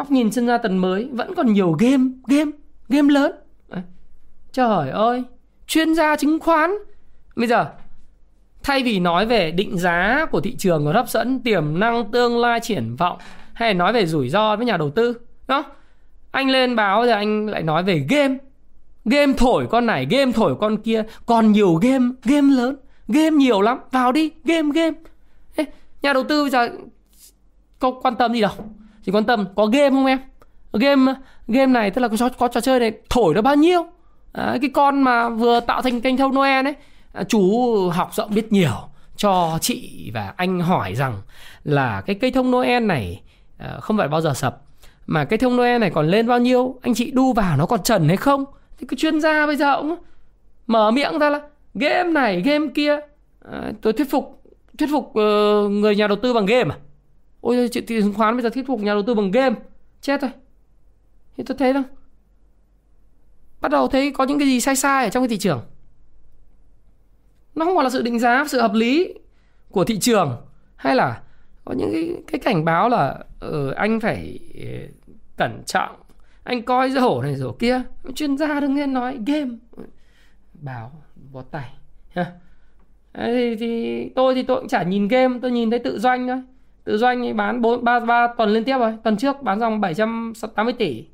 [0.00, 2.50] Góc nhìn sinh ra tuần mới vẫn còn nhiều game, game,
[2.88, 3.32] game lớn.
[4.52, 5.24] Trời ơi,
[5.66, 6.70] chuyên gia chứng khoán.
[7.36, 7.66] Bây giờ
[8.62, 12.38] thay vì nói về định giá của thị trường có hấp dẫn tiềm năng tương
[12.38, 13.18] lai triển vọng
[13.52, 15.14] hay nói về rủi ro với nhà đầu tư
[15.48, 15.64] đó.
[16.30, 18.36] Anh lên báo thì anh lại nói về game.
[19.04, 22.76] Game thổi con này game thổi con kia còn nhiều game game lớn.
[23.08, 24.96] Game nhiều lắm vào đi game game.
[25.56, 25.64] Ê,
[26.02, 26.68] nhà đầu tư bây giờ
[27.78, 28.52] có quan tâm gì đâu?
[29.04, 30.18] Chỉ quan tâm có game không em?
[30.72, 31.14] Game
[31.48, 33.86] game này tức là có, có trò chơi này thổi nó bao nhiêu?
[34.32, 36.74] À, cái con mà vừa tạo thành kênh thông noel ấy
[37.12, 41.20] À, chú học rộng biết nhiều cho chị và anh hỏi rằng
[41.64, 43.22] là cái cây thông Noel này
[43.58, 44.62] à, không phải bao giờ sập
[45.06, 46.78] mà cây thông Noel này còn lên bao nhiêu?
[46.82, 48.44] Anh chị đu vào nó còn trần hay không?
[48.78, 49.96] Thì cái chuyên gia bây giờ cũng
[50.66, 51.40] mở miệng ra là
[51.74, 52.98] game này game kia.
[53.52, 54.42] À, tôi thuyết phục
[54.78, 56.76] thuyết phục uh, người nhà đầu tư bằng game à?
[57.40, 59.56] Ôi chuyện thị chứng khoán bây giờ thuyết phục nhà đầu tư bằng game.
[60.00, 60.30] Chết rồi.
[61.36, 61.82] Thì tôi thấy đâu
[63.60, 65.60] bắt đầu thấy có những cái gì sai sai ở trong cái thị trường.
[67.54, 69.14] Nó không còn là sự định giá sự hợp lý
[69.70, 70.36] của thị trường
[70.76, 71.22] hay là
[71.64, 74.68] có những cái, cái cảnh báo là ừ, anh phải ờ,
[75.36, 75.96] cẩn trọng
[76.44, 77.82] anh coi cái hổ này rồi kia.
[78.14, 79.50] Chuyên gia đừng nghe nói game.
[80.54, 80.92] Báo
[81.32, 81.70] bó tay.
[82.14, 82.32] Ha
[83.14, 86.42] thì, thì tôi thì tôi cũng chả nhìn game tôi nhìn thấy tự doanh thôi
[86.90, 89.80] tự doanh ấy bán bốn, ba ba tuần liên tiếp rồi tuần trước bán dòng
[89.80, 91.04] 780 tỷ.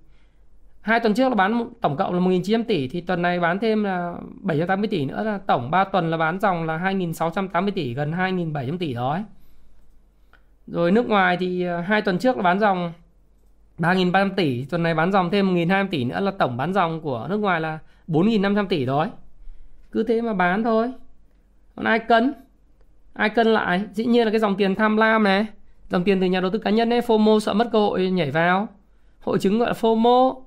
[0.81, 2.89] Hai tuần trước là bán tổng cộng là 1.900 tỷ.
[2.89, 6.41] Thì tuần này bán thêm là 780 tỷ nữa là tổng 3 tuần là bán
[6.41, 9.18] dòng là 2.680 tỷ, gần 2.700 tỷ đó
[10.66, 12.93] rồi nước ngoài thì à, hai tuần trước là bán dòng
[13.79, 14.64] 3.300 tỷ.
[14.64, 17.61] Tuần này bán dòng thêm 1.200 tỷ nữa là tổng bán dòng của nước ngoài
[17.61, 19.07] là 4.500 tỷ đó
[19.93, 20.93] cứ thế mà bán thôi.
[21.77, 22.33] Còn ai cân?
[23.12, 23.83] Ai cân lại?
[23.93, 25.47] Dĩ nhiên là cái dòng tiền tham lam này
[25.89, 28.30] dòng tiền từ nhà đầu tư cá nhân ấy FOMO sợ mất cơ hội nhảy
[28.30, 28.68] vào.
[29.20, 30.43] Hội chứng gọi là FOMO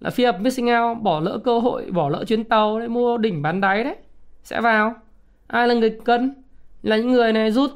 [0.00, 3.18] là fear of missing out bỏ lỡ cơ hội bỏ lỡ chuyến tàu đấy mua
[3.18, 3.96] đỉnh bán đáy đấy
[4.44, 4.94] sẽ vào.
[5.46, 6.34] Ai là người cân?
[6.82, 7.70] Là những người này rút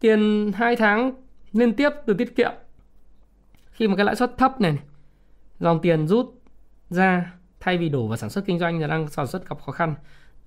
[0.00, 1.12] tiền hai tháng
[1.52, 2.52] liên tiếp từ tiết kiệm.
[3.70, 4.78] Khi mà cái lãi suất thấp này,
[5.58, 6.34] dòng tiền rút
[6.90, 9.72] ra thay vì đổ vào sản xuất kinh doanh là đang sản xuất gặp khó
[9.72, 9.94] khăn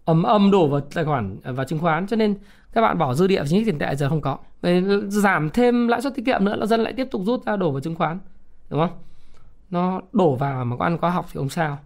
[0.06, 2.36] ầm ầm đổ vào tài khoản à, vào chứng khoán, cho nên
[2.74, 4.38] các bạn bỏ dư địa chính sách tiền tệ giờ không có.
[4.62, 7.56] Vậy giảm thêm lãi suất tiết kiệm nữa, là dân lại tiếp tục rút ra
[7.56, 8.20] đổ vào chứng khoán,
[8.70, 8.98] đúng không?
[9.70, 11.80] Nó đổ vào mà có ăn có học thì không sao.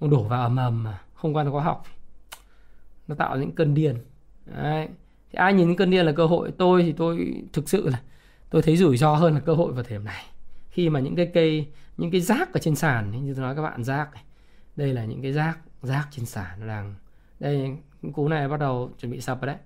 [0.00, 1.84] Không đổ vào ầm ầm mà không có ăn có học.
[3.08, 3.96] Nó tạo những cơn điên.
[4.46, 4.88] Đấy.
[5.32, 6.52] thì ai nhìn những cơn điên là cơ hội?
[6.58, 8.00] Tôi thì tôi thực sự là
[8.50, 10.24] tôi thấy rủi ro hơn là cơ hội vào thời điểm này.
[10.70, 11.66] Khi mà những cái cây,
[11.96, 14.22] những cái rác ở trên sàn như tôi nói các bạn, rác này,
[14.76, 16.94] đây là những cái rác rác trên sàn nó đang
[17.40, 17.76] đây
[18.12, 19.56] cú này bắt đầu chuẩn bị sập rồi đấy,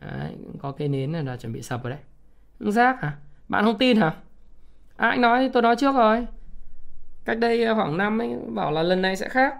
[0.00, 2.00] đấy có cây nến này là chuẩn bị sập rồi đấy.
[2.72, 3.16] Rác hả?
[3.48, 4.16] Bạn không tin hả?
[4.96, 6.26] À, anh nói tôi nói trước rồi.
[7.24, 9.54] Cách đây ờ, khoảng năm ấy bảo là lần này sẽ khác.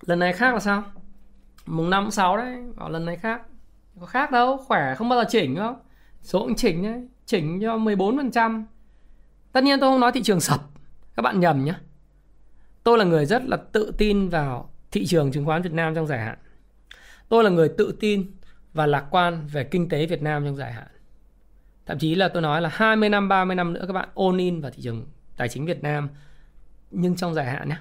[0.00, 0.82] Lần này khác là sao?
[1.66, 3.42] Mùng năm sáu đấy bảo lần này khác.
[4.00, 5.76] Có khác đâu khỏe không bao giờ chỉnh đâu.
[6.22, 8.64] Số cũng chỉnh đấy chỉnh cho 14%
[9.52, 10.60] tất nhiên tôi không nói thị trường sập.
[11.16, 11.74] Các bạn nhầm nhé
[12.82, 16.06] tôi là người rất là tự tin vào thị trường chứng khoán Việt Nam trong
[16.06, 16.38] dài hạn.
[17.28, 18.30] Tôi là người tự tin
[18.72, 20.86] và lạc quan về kinh tế Việt Nam trong dài hạn.
[21.86, 24.60] Thậm chí là tôi nói là 20 năm 30 năm nữa các bạn ôn in
[24.60, 26.08] vào thị trường tài chính Việt Nam.
[26.90, 27.76] Nhưng trong dài hạn nhé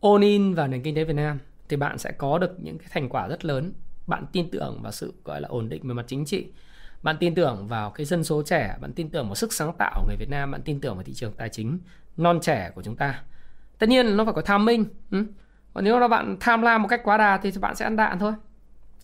[0.00, 1.38] ôn in vào nền kinh tế Việt Nam
[1.68, 3.72] thì bạn sẽ có được những cái thành quả rất lớn.
[4.06, 6.46] Bạn tin tưởng vào sự, gọi là, ổn định về mặt chính trị.
[7.02, 8.76] Bạn tin tưởng vào cái dân số trẻ.
[8.80, 10.50] Bạn tin tưởng vào sức sáng tạo của người Việt Nam.
[10.50, 11.78] Bạn tin tưởng vào thị trường tài chính
[12.16, 13.22] non trẻ của chúng ta.
[13.78, 15.24] Tất nhiên nó phải có tham minh ừ?
[15.76, 18.18] Còn nếu là bạn tham lam một cách quá đà thì bạn sẽ ăn đạn
[18.18, 18.32] thôi.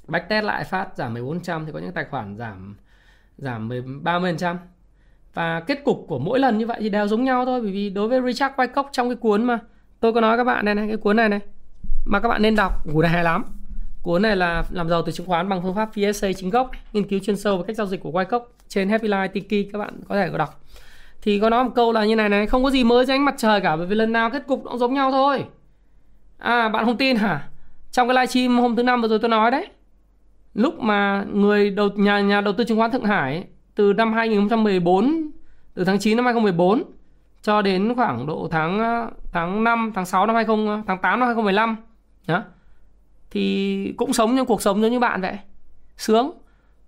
[0.09, 2.77] Bách test lại phát giảm 1400 thì có những tài khoản giảm
[3.39, 4.57] giảm 30%
[5.35, 7.91] và kết cục của mỗi lần như vậy thì đều giống nhau thôi, bởi vì
[7.91, 9.59] đối với Richard Wyckoff trong cái cuốn mà
[10.01, 11.41] tôi có nói các bạn này này, cái cuốn này này,
[12.05, 13.45] mà các bạn nên đọc cuốn này hay lắm.
[14.03, 17.09] Cuốn này là làm giàu từ chứng khoán bằng phương pháp PSA chính gốc, nghiên
[17.09, 20.01] cứu chuyên sâu về cách giao dịch của Wyckoff trên Happy Life Tiki, các bạn
[20.09, 20.61] có thể có đọc.
[21.23, 23.25] Thì có nói một câu là như này này, không có gì mới dưới ánh
[23.25, 25.45] mặt trời cả, bởi vì lần nào kết cục nó cũng giống nhau thôi
[26.43, 27.49] à bạn không tin hả?
[27.93, 29.69] Trong cái livestream hôm thứ năm vừa rồi tôi nói đấy.
[30.55, 35.31] Lúc mà người đầu nhà nhà đầu tư chứng khoán Thượng Hải từ năm 2014
[35.75, 36.83] từ tháng 9 năm 2014
[37.43, 41.27] cho đến khoảng độ tháng ờ, tháng 5 tháng 6 năm 20 tháng 8 năm
[41.27, 41.77] 2015
[42.27, 42.43] đó
[43.31, 45.39] thì cũng sống như cuộc sống giống như bạn vậy.
[45.97, 46.31] Sướng.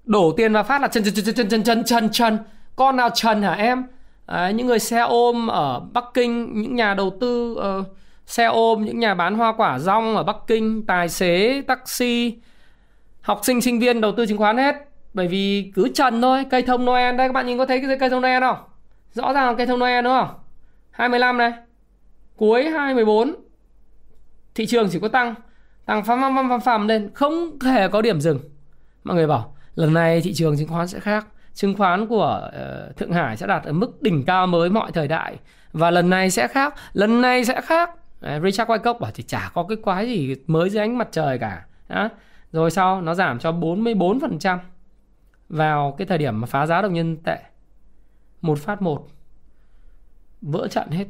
[0.04, 2.38] Đổ tiền vào phát là chân chân chân chân chân chân chân chân.
[2.76, 3.84] Con nào trần hả em?
[4.26, 7.86] À, những người xe ôm ở Bắc Kinh những nhà đầu tư uh,
[8.26, 12.36] xe ôm những nhà bán hoa quả rong ở Bắc Kinh tài xế taxi
[13.20, 14.74] học sinh sinh viên đầu tư chứng khoán hết.
[15.14, 17.16] Bởi vì cứ trần thôi cây thông Noel.
[17.16, 18.56] Đây các bạn nhìn có thấy cái cây thông Noel không?
[19.12, 20.28] Rõ ràng là cây thông Noel đúng không?
[20.90, 21.52] 25 này.
[22.36, 23.34] Cuối 2014
[24.54, 25.34] thị trường chỉ có tăng.
[25.86, 28.38] Tăng phăm phăm phăm phăm lên không thể có điểm dừng.
[29.04, 31.26] Mọi người bảo lần này thị trường chứng khoán sẽ khác.
[31.54, 35.08] Chứng khoán của uh, Thượng Hải sẽ đạt ở mức đỉnh cao mới mọi thời
[35.08, 35.36] đại.
[35.72, 36.74] Và lần này sẽ khác.
[36.92, 37.90] Lần này sẽ khác.
[38.24, 41.66] Richard Wyckoff bảo thì chả có cái quái gì mới dưới ánh mặt trời cả.
[41.88, 42.08] Đó.
[42.52, 44.58] rồi sau nó giảm cho 44%
[45.48, 47.38] vào cái thời điểm mà phá giá đồng nhân tệ.
[48.40, 49.08] Một phát một,
[50.42, 51.06] vỡ trận hết.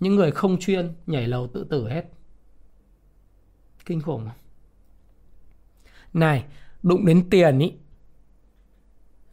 [0.00, 2.04] Những người không chuyên nhảy lầu tự tử hết.
[3.86, 4.34] Kinh khủng à?
[6.12, 6.44] này,
[6.82, 7.72] đụng đến tiền ý,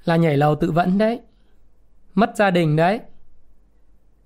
[0.03, 1.21] là nhảy lầu tự vẫn đấy.
[2.13, 2.99] Mất gia đình đấy.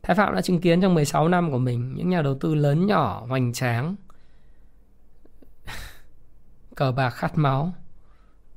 [0.04, 2.86] Thái Phạm đã chứng kiến trong 16 năm của mình những nhà đầu tư lớn
[2.86, 3.95] nhỏ, hoành tráng.
[6.76, 7.74] Cờ bạc khát máu.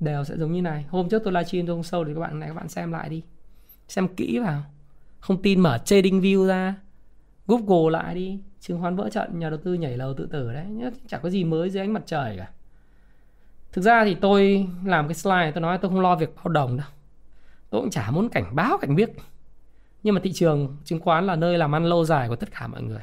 [0.00, 0.84] Đều sẽ giống như này.
[0.88, 3.08] Hôm trước tôi livestream tôi không sâu thì các bạn này, các bạn xem lại
[3.08, 3.22] đi.
[3.88, 4.62] Xem kỹ vào.
[5.20, 6.74] Không tin mở trading view ra.
[7.46, 8.40] Google lại đi.
[8.60, 10.66] Chứng khoán vỡ trận, nhà đầu tư nhảy lầu tự tử đấy.
[11.08, 12.50] Chẳng có gì mới dưới ánh mặt trời cả.
[13.72, 16.76] Thực ra thì tôi làm cái slide tôi nói tôi không lo việc bao đồng
[16.76, 16.86] đâu.
[17.70, 19.10] Tôi cũng chả muốn cảnh báo, cảnh biết
[20.02, 22.66] nhưng mà thị trường chứng khoán là nơi làm ăn lâu dài của tất cả
[22.66, 23.02] mọi người.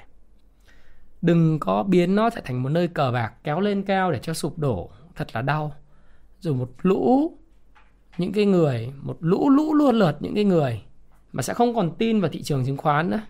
[1.21, 4.33] Đừng có biến nó trở thành một nơi cờ bạc kéo lên cao để cho
[4.33, 4.89] sụp đổ.
[5.15, 5.75] Thật là đau.
[6.39, 7.37] Rồi một lũ,
[8.17, 10.81] những cái người, một lũ lũ luôn lượt những cái người
[11.31, 13.21] mà sẽ không còn tin vào thị trường chứng khoán nữa.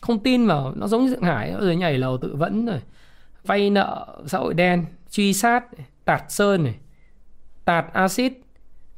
[0.00, 2.80] Không tin vào, nó giống như thượng hải rồi nhảy lầu tự vẫn rồi.
[3.44, 5.64] Vay nợ xã hội đen, truy sát
[6.04, 6.74] tạt sơn này,
[7.64, 8.32] tạt axit,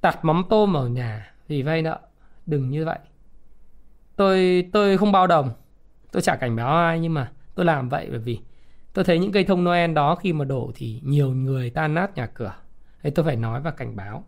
[0.01, 2.01] tạt mắm tôm ở nhà vì vay nợ
[2.47, 2.99] đừng như vậy.
[4.17, 5.51] Tôi tôi không bao đồng.
[6.13, 8.39] Tôi chả cảnh báo ai nhưng mà tôi làm vậy bởi vì
[8.93, 12.17] tôi thấy những cây thông Noel đó khi mà đổ thì nhiều người tan nát
[12.17, 12.55] nhà cửa.
[13.03, 14.25] Thế tôi phải nói và cảnh báo.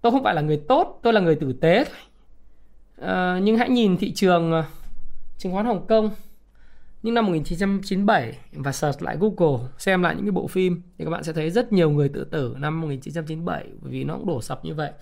[0.00, 1.94] Tôi không phải là người tốt tôi là người tử tế thôi.
[3.00, 4.64] À, nhưng hãy nhìn thị trường ờ,
[5.38, 6.10] chứng khoán Hồng Kông.
[7.02, 11.10] Những năm 1997 và search lại Google xem lại những cái bộ phim thì các
[11.10, 14.42] bạn sẽ thấy rất nhiều người tự tử năm 1997 bởi vì nó cũng đổ
[14.42, 14.92] sập như vậy.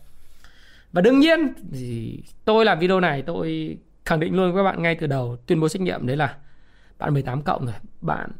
[0.95, 4.83] Và đương nhiên thì tôi làm video này tôi khẳng định luôn với các bạn
[4.83, 6.37] ngay từ đầu tuyên bố trách nhiệm đấy là
[6.99, 8.31] bạn 18 cộng rồi, bạn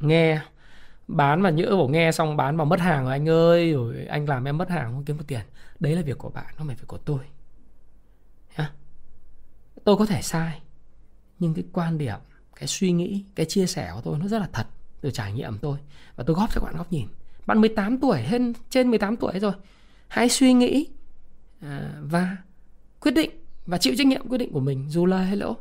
[0.00, 0.40] nghe
[1.08, 4.28] bán và nhỡ vào nghe xong bán vào mất hàng rồi anh ơi rồi anh
[4.28, 5.40] làm em mất hàng không kiếm được tiền.
[5.80, 7.20] Đấy là việc của bạn không phải việc của tôi.
[8.54, 8.72] Hả?
[9.84, 10.60] tôi có thể sai
[11.38, 12.18] nhưng cái quan điểm
[12.56, 14.66] cái suy nghĩ cái chia sẻ của tôi nó rất là thật
[15.00, 15.78] từ trải nghiệm tôi.
[16.16, 17.06] Và tôi góp cho bạn góc nhìn.
[17.46, 19.52] Bạn 18 tuổi hơn trên 18 tuổi rồi.
[20.08, 20.86] Hãy suy nghĩ
[21.62, 22.36] À, và
[23.00, 23.30] quyết định
[23.66, 25.56] và chịu trách nhiệm quyết định của mình, dù lời hay lỗ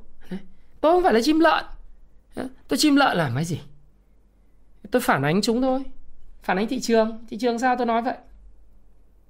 [0.81, 1.65] tôi không phải là chim lợn.
[2.67, 3.61] Tôi chim lợn làm cái gì?
[4.91, 5.83] Tôi phản ánh chúng thôi.
[6.43, 7.25] Phản ánh thị trường.
[7.29, 8.17] Thị trường sao tôi nói vậy?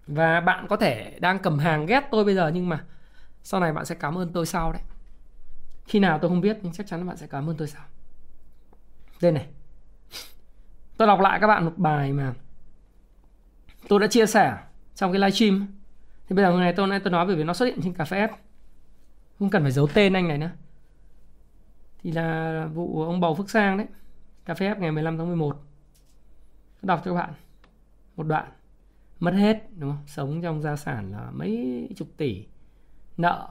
[0.08, 2.86] Và bạn có thể đang cầm hàng ghét tôi bây giờ, nhưng mà
[3.44, 4.82] sau này bạn sẽ cảm ơn tôi sau đấy.
[5.86, 7.84] Khi nào tôi không biết, nhưng chắc chắn bạn sẽ cảm ơn tôi sau.
[9.22, 9.48] Đây này.
[10.98, 12.34] Tôi đọc lại các bạn một bài mà
[13.88, 14.58] tôi đã chia sẻ
[14.96, 15.68] trong cái livestream
[16.30, 18.06] thì bây giờ ngày tôi nay tôi nói về vì nó xuất hiện trên cà
[18.06, 18.28] phê
[19.40, 20.50] không cần phải giấu tên anh này nữa.
[22.04, 23.88] Thì là vụ ông bầu phước sang đấy.
[24.46, 25.58] Cà phê ngày 15 tháng 11
[26.82, 27.34] đọc cho các bạn.
[28.16, 28.52] Một đoạn.
[29.20, 30.04] Mất hết, đúng không?
[30.08, 32.46] Sống trong gia sản là mấy chục tỷ.
[33.18, 33.48] Nợ.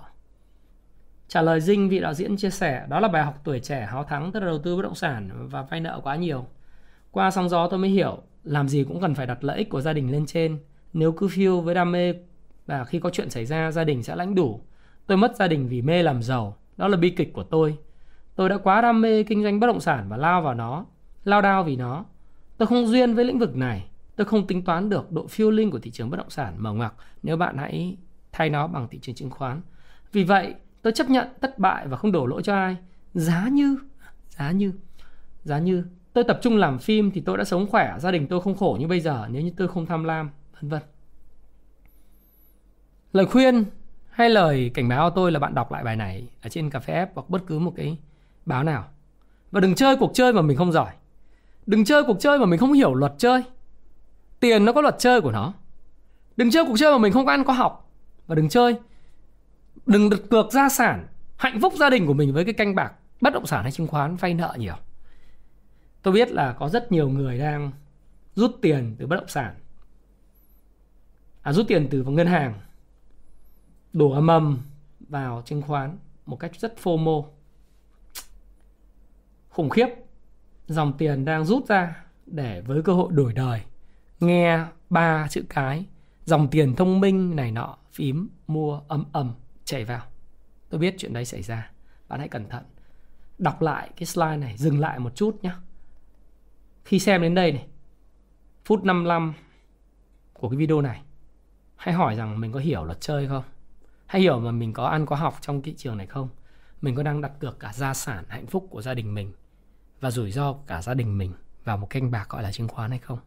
[1.29, 4.05] Trả lời dinh, vị đạo diễn chia sẻ, đó là bài học tuổi trẻ háo
[4.05, 6.47] thắng, tức là đầu tư bất động sản và vay nợ quá nhiều.
[7.11, 9.81] Qua sóng gió tôi mới hiểu, làm gì cũng cần phải đặt lợi ích của
[9.81, 10.59] gia đình lên trên.
[10.93, 12.14] Nếu cứ phiêu với đam mê
[12.68, 14.60] và khi có chuyện xảy ra gia đình sẽ lãnh đủ
[15.06, 17.78] tôi mất gia đình vì mê làm giàu đó là bi kịch của tôi
[18.38, 20.86] Tôi đã quá đam mê kinh doanh bất động sản và lao vào nó,
[21.24, 22.04] lao đao vì nó.
[22.56, 23.88] Tôi không duyên với lĩnh vực này.
[24.16, 26.72] Tôi không tính toán được độ phiêu linh của thị trường bất động sản mở
[26.72, 27.96] ngoặc nếu bạn hãy
[28.32, 29.60] thay nó bằng thị trường chứng khoán.
[30.12, 32.76] Vì vậy, tôi chấp nhận thất bại và không đổ lỗi cho ai.
[33.14, 33.78] Giá như,
[34.30, 34.72] giá như,
[35.44, 38.40] giá như tôi tập trung làm phim thì tôi đã sống khỏe, gia đình tôi
[38.40, 40.82] không khổ như bây giờ nếu như tôi không tham lam, vân vân.
[43.12, 43.64] Lời khuyên
[44.11, 46.80] hay lời cảnh báo của tôi là bạn đọc lại bài này ở trên cà
[46.80, 47.98] phê app hoặc bất cứ một cái
[48.46, 48.88] báo nào.
[49.50, 50.92] Và đừng chơi cuộc chơi mà mình không giỏi.
[51.66, 53.42] Đừng chơi cuộc chơi mà mình không hiểu luật chơi.
[54.40, 55.52] Tiền nó có luật chơi của nó.
[56.36, 57.90] Đừng chơi cuộc chơi mà mình không có ăn có học.
[58.26, 58.76] Và đừng chơi.
[59.86, 61.06] Đừng đặt cược gia sản,
[61.36, 63.86] hạnh phúc gia đình của mình với cái canh bạc, bất động sản hay chứng
[63.86, 64.74] khoán vay nợ nhiều.
[66.02, 67.70] Tôi biết là có rất nhiều người đang
[68.34, 69.54] rút tiền từ bất động sản.
[71.42, 72.54] À, rút tiền từ ngân hàng
[73.93, 74.59] đổ mầm
[75.01, 77.24] vào chứng khoán một cách rất FOMO
[79.49, 79.86] khủng khiếp.
[80.66, 83.62] Dòng tiền đang rút ra để với cơ hội đổi đời.
[84.20, 85.84] Nghe ba chữ cái,
[86.24, 89.34] dòng tiền thông minh này nọ, phím mua âm ầm
[89.64, 90.03] chảy vào.
[90.70, 91.70] Tôi biết chuyện đấy xảy ra.
[92.09, 92.64] Bạn hãy cẩn thận.
[93.39, 95.53] Đọc lại cái slide này, dừng lại một chút nhé
[96.89, 97.66] khi xem đến đây này,
[98.64, 99.32] phút 55
[100.32, 101.03] của cái video này,
[101.76, 103.45] hãy hỏi rằng mình có hiểu luật chơi không?
[104.09, 106.28] Hãy hiểu mà mình có ăn, có học trong thị trường này không?
[106.80, 109.32] Mình có đang đặt cược cả gia sản hạnh phúc của gia đình mình
[110.00, 111.32] và rủi ro của cả gia đình mình
[111.64, 113.18] vào một kênh bạc gọi là chứng khoán hay không?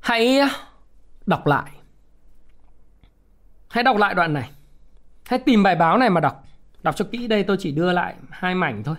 [0.00, 0.40] Hãy
[1.26, 1.70] đọc lại.
[3.68, 4.50] Hãy đọc lại đoạn này.
[5.26, 6.44] Hãy tìm bài báo này mà đọc.
[6.82, 7.26] Đọc cho kỹ.
[7.26, 8.96] Đây, tôi chỉ đưa lại hai mảnh thôi.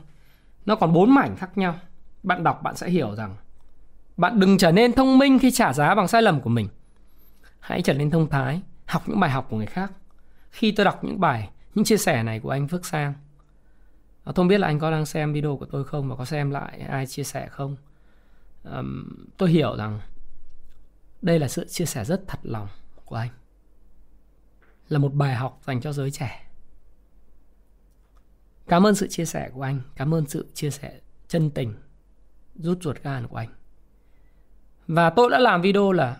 [0.66, 1.76] Nó còn bốn mảnh khác nhau.
[2.24, 3.36] Bạn đọc bạn sẽ hiểu rằng
[4.18, 6.68] bạn đừng trở nên thông minh khi trả giá bằng sai lầm của mình.
[7.60, 9.92] Hãy trở nên thông thái, học những bài học của người khác
[10.54, 13.14] khi tôi đọc những bài những chia sẻ này của anh Phước Sang
[14.24, 16.52] tôi không biết là anh có đang xem video của tôi không và có xem
[16.52, 17.78] lại ai chia sẻ không?
[18.64, 20.00] Um, tôi hiểu rằng
[21.22, 22.68] đây là sự chia sẻ rất thật lòng
[23.06, 23.30] của anh.
[24.90, 26.48] Là một bài học dành cho giới trẻ.
[28.68, 31.74] Cảm ơn sự chia sẻ của anh cảm ơn sự chia sẻ chân tình
[32.56, 33.50] rút ruột gan của anh.
[34.88, 36.18] Và tôi đã làm video là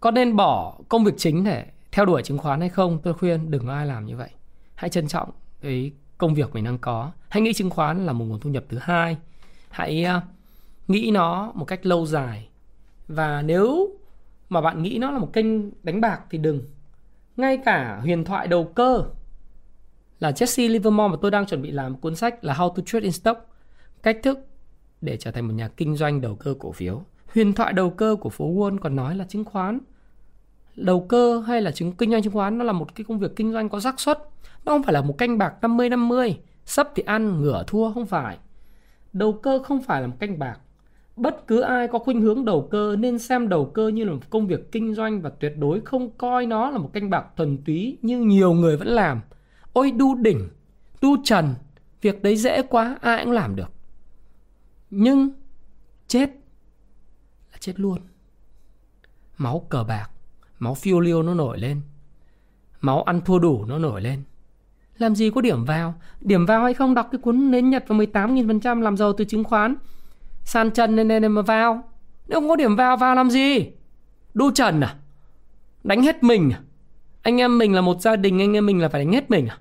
[0.00, 3.50] có nên bỏ công việc chính để theo đuổi chứng khoán hay không, tôi khuyên
[3.50, 4.30] đừng có ai làm như vậy.
[4.74, 5.30] Hãy trân trọng
[5.60, 7.12] cái công việc mình đang có.
[7.28, 9.16] Hãy nghĩ chứng khoán là một nguồn thu nhập thứ hai.
[9.70, 10.22] Hãy à,
[10.88, 12.48] nghĩ nó một cách lâu dài.
[13.08, 13.96] Và nếu
[14.48, 15.46] mà bạn nghĩ nó là một kênh
[15.82, 16.62] đánh bạc thì đừng.
[17.36, 19.04] Ngay cả huyền thoại đầu cơ
[20.20, 23.02] là Jesse Livermore mà tôi đang chuẩn bị làm cuốn sách là How to Trade
[23.02, 23.48] in Stock.
[24.02, 24.38] Cách thức
[25.00, 27.02] để trở thành một nhà kinh doanh đầu cơ cổ phiếu.
[27.26, 29.78] Huyền thoại đầu cơ của phố Wall còn nói là chứng khoán
[30.76, 33.36] đầu cơ hay là chứng kinh doanh chứng khoán nó là một cái công việc
[33.36, 34.18] kinh doanh có xác suất.
[34.64, 38.06] Nó không phải là một canh bạc 50 50 sấp thì ăn, ngửa, thua, không
[38.06, 38.38] phải.
[39.12, 40.58] Đầu cơ không phải là một canh bạc.
[41.16, 44.30] Bất cứ ai có khuynh hướng đầu cơ nên xem đầu cơ như là một
[44.30, 47.58] công việc kinh doanh và tuyệt đối không coi nó là một canh bạc thuần
[47.64, 49.20] túy như nhiều người vẫn làm.
[49.72, 50.48] Ôi, đu đỉnh,
[51.02, 51.54] đu trần,
[52.00, 53.70] việc đấy dễ quá, ai cũng làm được.
[54.90, 55.30] Nhưng
[56.08, 56.30] chết
[57.52, 57.98] là chết luôn.
[59.36, 60.09] Máu cờ bạc
[60.60, 61.80] máu phiêu liêu nó nổi lên.
[62.80, 64.22] Máu ăn thua đủ nó nổi lên.
[64.98, 65.94] Làm gì có điểm vào?
[66.20, 66.94] Điểm vào hay không?
[66.94, 69.74] Đọc cái cuốn nến nhật và 18.000% làm giàu từ chứng khoán.
[70.44, 71.84] San chân nên nên mà vào.
[72.28, 73.70] Nếu không có điểm vào vào làm gì?
[74.34, 74.96] Đu trần à?
[75.84, 76.60] Đánh hết mình à?
[77.22, 79.46] Anh em mình là một gia đình, anh em mình là phải đánh hết mình
[79.46, 79.58] à?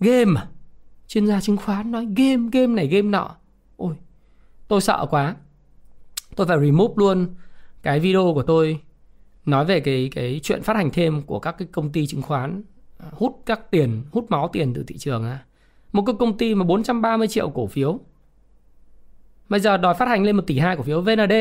[0.00, 0.46] Game à?
[1.08, 3.36] Chuyên gia chứng khoán nói, game game này, game nọ.
[3.76, 3.94] Ôi,
[4.68, 5.34] tôi sợ quá.
[6.36, 7.34] Tôi phải remove luôn
[7.82, 8.80] cái video của tôi
[9.46, 12.62] nói về cái cái chuyện phát hành thêm của các cái công ty chứng khoán
[12.98, 15.44] à, hút các tiền, hút máu tiền từ thị trường à.
[15.92, 18.00] một cái công ty mà 430 triệu cổ phiếu.
[19.48, 21.32] Bây giờ đòi phát hành lên 1 tỷ 2 cổ phiếu VND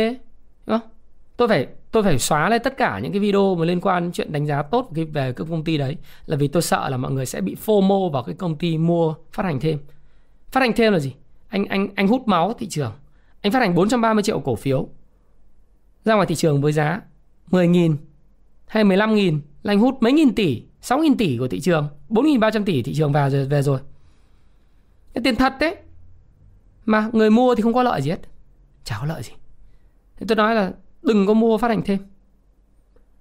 [0.65, 0.89] đúng không?
[1.37, 4.11] tôi phải tôi phải xóa lên tất cả những cái video mà liên quan đến
[4.11, 7.11] chuyện đánh giá tốt về cái công ty đấy, là vì tôi sợ là mọi
[7.11, 9.79] người sẽ bị FOMO vào cái công ty mua, phát hành thêm.
[10.51, 11.15] Phát hành thêm là gì?
[11.47, 12.91] Anh anh anh hút máu thị trường.
[13.41, 14.87] Anh phát hành 430 triệu cổ phiếu
[16.05, 17.01] ra ngoài thị trường với giá.
[17.51, 17.95] 10.000
[18.67, 22.83] hay 15.000 là anh hút mấy nghìn tỷ 6.000 tỷ của thị trường 4.300 tỷ
[22.83, 23.79] thị trường vào rồi, về rồi.
[25.13, 25.75] Cái tiền thật đấy.
[26.85, 28.19] Mà người mua thì không có lợi gì hết.
[28.83, 29.31] Chả có lợi gì.
[30.15, 30.71] Thế tôi nói là
[31.01, 31.97] đừng có mua phát hành thêm.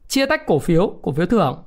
[0.09, 1.63] Chia tách cổ phiếu cổ phiếu thưởng,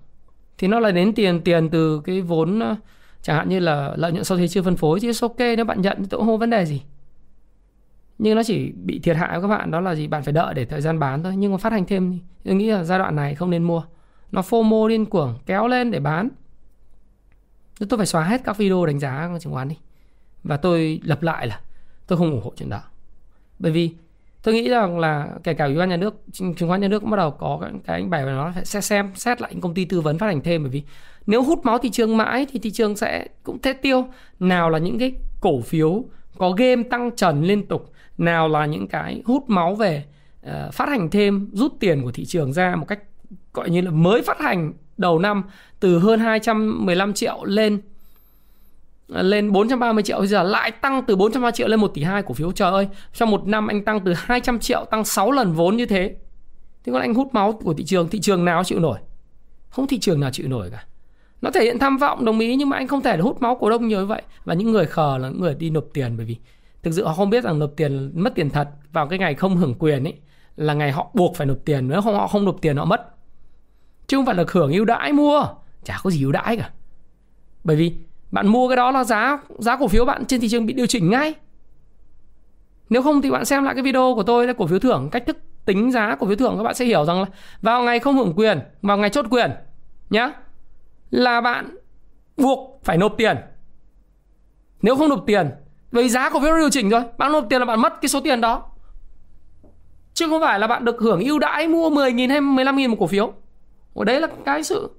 [0.58, 2.76] thì nó là đến tiền tiền từ cái vốn ờ,
[3.22, 5.82] chẳng hạn như là lợi nhuận sau thuế chưa phân phối chứ ok, nếu bạn
[5.82, 6.82] nhận thì tôi cũng không có vấn đề gì
[8.18, 10.07] nhưng nó chỉ bị thiệt hại của các bạn đó là gì?
[10.07, 12.55] Bạn phải đợi để thời gian bán thôi nhưng mà phát hành thêm thì tôi
[12.55, 13.84] nghĩ là giai đoạn này không nên mua.
[14.32, 16.30] Nó fomo điên cuồng kéo lên để bán.
[17.89, 19.78] Tôi phải xóa hết các video đánh giá chứng khoán đi.
[20.43, 21.59] Và tôi lập lại là
[22.07, 22.82] tôi không ủng hộ chuyện đó.
[23.59, 23.91] Bởi vì
[24.43, 27.09] tôi nghĩ rằng là kể cả ủy ban nhà nước chứng khoán nhà nước cũng
[27.09, 29.86] bắt đầu có cái, cái bài mà nó sẽ xem xét lại những công ty
[29.86, 30.63] tư vấn phát hành thêm.
[30.63, 30.84] Bởi vì
[31.28, 34.05] nếu hút máu thị trường mãi thì thị trường sẽ cũng thế tiêu.
[34.39, 36.03] Nào là những cái cổ phiếu
[36.38, 40.05] có game tăng trần liên tục nào là những cái hút máu về
[40.47, 42.99] uh, phát hành thêm rút tiền của thị trường ra một cách
[43.53, 45.43] gọi như là mới phát hành đầu năm
[45.80, 47.82] từ hơn 215 triệu lên
[49.09, 50.18] ờ, lên 430 triệu.
[50.18, 52.51] Bây giờ lại tăng từ 430 triệu lên 1 tỷ 2 cổ phiếu.
[52.51, 55.86] Trời ơi trong một năm anh tăng từ 200 triệu tăng 6 lần vốn như
[55.86, 56.15] thế.
[56.84, 58.99] Thế còn anh hút máu của thị trường thị trường nào chịu nổi?
[59.70, 60.86] Không thị trường nào chịu nổi cả.
[61.41, 63.70] Nó thể hiện tham vọng đồng ý nhưng mà anh không thể hút máu cổ
[63.70, 64.22] đông nhiều như vậy.
[64.45, 66.38] Và những người khờ là những người đi nộp tiền bởi vì
[66.88, 69.57] thực sự họ không biết rằng nộp tiền, mất tiền thật vào cái ngày không
[69.57, 70.13] hưởng quyền ấy
[70.55, 71.88] là ngày họ buộc phải nộp tiền.
[71.88, 73.15] Nếu không, họ không nộp tiền, họ mất.
[74.07, 75.45] Chứ không phải là hưởng ưu đãi mua.
[75.83, 76.69] Chả có gì ưu đãi cả.
[77.63, 77.93] Bởi vì
[78.31, 80.88] bạn mua cái đó là giá giá cổ phiếu bạn trên thị trường bị điều
[80.88, 81.33] chỉnh ngay.
[82.89, 85.23] Nếu không thì bạn xem lại cái video của tôi là cổ phiếu thưởng, cách
[85.27, 87.27] thức tính giá cổ phiếu thưởng các bạn sẽ hiểu rằng là
[87.61, 89.51] vào ngày không hưởng quyền, vào ngày chốt quyền
[90.09, 90.31] nhá,
[91.11, 91.77] là bạn
[92.38, 93.38] buộc phải nộp tiền.
[94.81, 95.51] Nếu không nộp tiền
[95.91, 97.01] vì giá cổ phiếu điều chỉnh rồi.
[97.17, 98.63] Bạn nộp tiền là bạn mất cái số tiền đó.
[100.13, 103.07] Chứ không phải là bạn được hưởng ưu đãi mua 10.000 hay 15.000 một cổ
[103.07, 103.33] phiếu.
[103.93, 104.89] Ở đấy là cái sự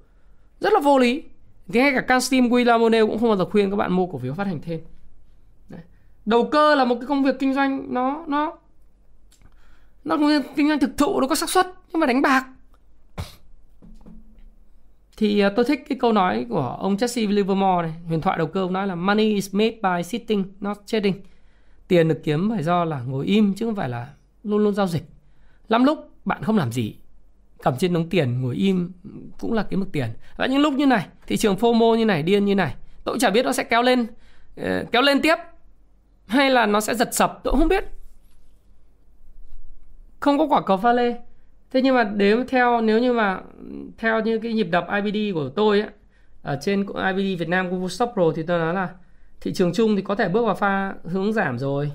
[0.59, 1.23] rất là vô lý.
[1.67, 4.33] Thì ngay cả Castim Guillamone cũng không bao giờ khuyên các bạn mua cổ phiếu
[4.33, 4.79] phát hành thêm.
[5.69, 5.81] Đấy.
[6.25, 8.53] đầu cơ là một cái công việc kinh doanh nó nó
[10.03, 10.17] nó
[10.55, 11.67] kinh doanh thực thụ, nó có xác suất.
[11.93, 12.45] Nhưng mà đánh bạc
[15.19, 18.47] thì à, tôi thích cái câu nói của ông Jesse Livermore này, huyền thoại đầu
[18.47, 21.13] cơ, ông nói là, money is made by sitting, not trading
[21.87, 24.09] tiền được kiếm phải do là ngồi im, chứ không phải là
[24.43, 25.03] luôn luôn giao dịch.
[25.67, 26.95] Lắm lúc bạn không làm gì,
[27.63, 28.91] cầm trên đống tiền, ngồi im
[29.39, 30.09] cũng là kiếm được tiền.
[30.37, 33.19] Và những lúc như này, thị trường FOMO như này, điên như này, tôi cũng
[33.19, 34.07] chả biết nó sẽ kéo lên
[34.55, 35.35] ờ, kéo lên tiếp,
[36.27, 37.83] hay là nó sẽ giật sập, tôi cũng không biết.
[40.19, 41.15] Không có quả cầu pha lê
[41.71, 43.41] thế nhưng mà nếu theo nếu như mà
[43.97, 45.89] theo như cái nhịp đập IBD của tôi ấy,
[46.41, 48.89] ở trên IBD Việt Nam của Stock Pro thì tôi nói là
[49.41, 51.91] thị trường chung thì có thể bước vào pha hướng giảm rồi.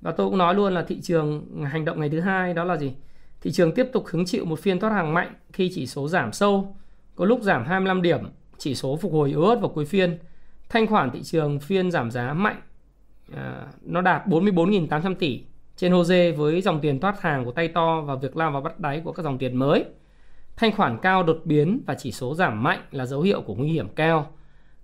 [0.00, 2.76] Và tôi cũng nói luôn là thị trường hành động ngày thứ hai đó là
[2.76, 2.92] gì?
[3.40, 6.32] Thị trường tiếp tục hứng chịu một phiên thoát hàng mạnh khi chỉ số giảm
[6.32, 6.76] sâu
[7.14, 8.20] có lúc giảm 25 điểm
[8.58, 10.18] chỉ số phục hồi yếu ớt vào cuối phiên.
[10.68, 12.60] Thanh khoản thị trường phiên giảm giá mạnh
[13.34, 15.44] à, nó đạt 44.800 tỷ
[15.82, 18.80] trên HOSE với dòng tiền thoát hàng của tay to và việc lao vào bắt
[18.80, 19.84] đáy của các dòng tiền mới.
[20.56, 23.68] Thanh khoản cao đột biến và chỉ số giảm mạnh là dấu hiệu của nguy
[23.68, 24.26] hiểm cao.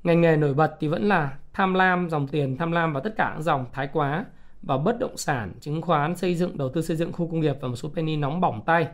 [0.05, 3.15] Ngành nghề nổi bật thì vẫn là tham lam dòng tiền tham lam vào tất
[3.17, 4.25] cả các dòng thái quá
[4.63, 7.57] vào bất động sản, chứng khoán, xây dựng, đầu tư xây dựng khu công nghiệp
[7.61, 8.87] và một số penny nóng bỏng tay.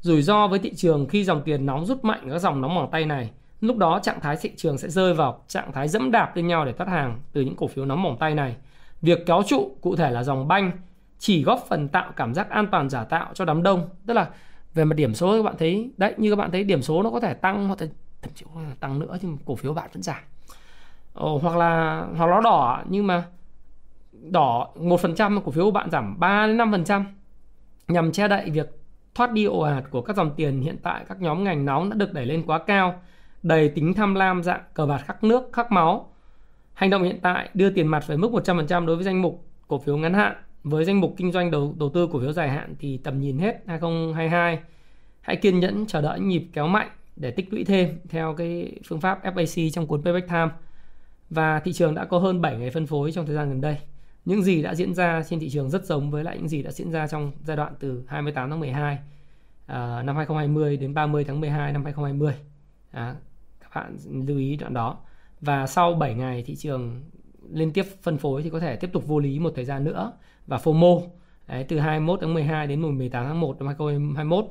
[0.00, 2.90] Rủi ro với thị trường khi dòng tiền nóng rút mạnh các dòng nóng bỏng
[2.90, 3.30] tay này,
[3.60, 6.64] lúc đó trạng thái thị trường sẽ rơi vào trạng thái dẫm đạp lên nhau
[6.64, 8.56] để thoát hàng từ những cổ phiếu nóng bỏng tay này.
[9.02, 10.70] Việc kéo trụ cụ thể là dòng banh
[11.18, 13.88] chỉ góp phần tạo cảm giác an toàn giả tạo cho đám đông.
[14.06, 14.28] Tức là
[14.74, 17.10] về mặt điểm số các bạn thấy đấy như các bạn thấy điểm số nó
[17.10, 17.78] có thể tăng hoặc
[18.22, 18.46] thậm chí
[18.80, 20.22] tăng nữa nhưng cổ phiếu bạn vẫn giảm.
[21.14, 23.24] Ồ, hoặc là hoặc nó đỏ nhưng mà
[24.12, 27.06] đỏ một phần trăm cổ phiếu của bạn giảm 3 đến 5 phần trăm
[27.88, 28.80] nhằm che đậy việc
[29.14, 31.96] thoát đi ồ ạt của các dòng tiền hiện tại các nhóm ngành nóng đã
[31.96, 33.00] được đẩy lên quá cao
[33.42, 36.12] đầy tính tham lam dạng cờ bạc khắc nước khắc máu.
[36.74, 39.78] Hành động hiện tại đưa tiền mặt về mức 100% đối với danh mục cổ
[39.78, 42.74] phiếu ngắn hạn với danh mục kinh doanh đầu đầu tư cổ phiếu dài hạn
[42.78, 44.58] thì tầm nhìn hết 2022
[45.20, 49.00] hãy kiên nhẫn chờ đợi nhịp kéo mạnh để tích lũy thêm theo cái phương
[49.00, 50.48] pháp FAC trong cuốn Payback Time
[51.30, 53.76] và thị trường đã có hơn 7 ngày phân phối trong thời gian gần đây.
[54.24, 56.70] Những gì đã diễn ra trên thị trường rất giống với lại những gì đã
[56.70, 58.98] diễn ra trong giai đoạn từ 28 tháng 12
[59.66, 62.34] à, năm 2020 đến 30 tháng 12 năm 2020.
[62.90, 63.14] À,
[63.60, 63.96] các bạn
[64.26, 64.98] lưu ý đoạn đó.
[65.40, 67.02] Và sau 7 ngày thị trường
[67.52, 70.12] liên tiếp phân phối thì có thể tiếp tục vô lý một thời gian nữa
[70.48, 71.02] và FOMO.
[71.48, 74.44] Đấy, từ 21 tháng 12 đến 18 tháng 1 năm 2021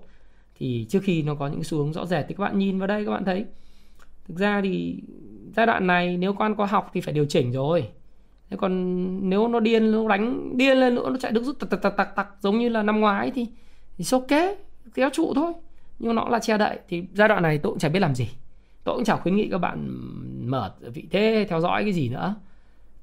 [0.56, 2.88] thì trước khi nó có những xu hướng rõ rệt thì các bạn nhìn vào
[2.88, 3.46] đây các bạn thấy.
[4.28, 5.04] Thực ra thì
[5.56, 7.90] giai đoạn này nếu con có học thì phải điều chỉnh rồi.
[8.50, 11.82] Thế còn nếu nó điên nó đánh điên lên nữa nó chạy được rút tặc
[11.82, 13.48] tặc tặc tặc giống như là năm ngoái thì
[13.98, 14.58] thì ok
[14.94, 15.54] kéo trụ thôi.
[16.00, 16.80] Nhưng nó là che đậy.
[16.88, 18.30] Thì giai đoạn này tôi cũng chả biết làm gì.
[18.84, 19.88] Tôi cũng chả khuyến nghị các bạn
[20.50, 22.36] mở vị thế theo dõi cái gì nữa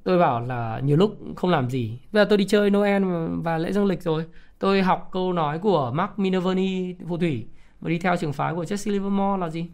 [0.05, 1.99] tôi bảo là nhiều lúc không làm gì.
[2.13, 3.05] Bây giờ tôi đi chơi Noel
[3.43, 4.25] và lễ dương lịch rồi.
[4.59, 7.47] Tôi học câu nói của Mark Minervini, phù thủy,
[7.81, 9.67] và đi theo trường phái của Jesse Livermore là gì?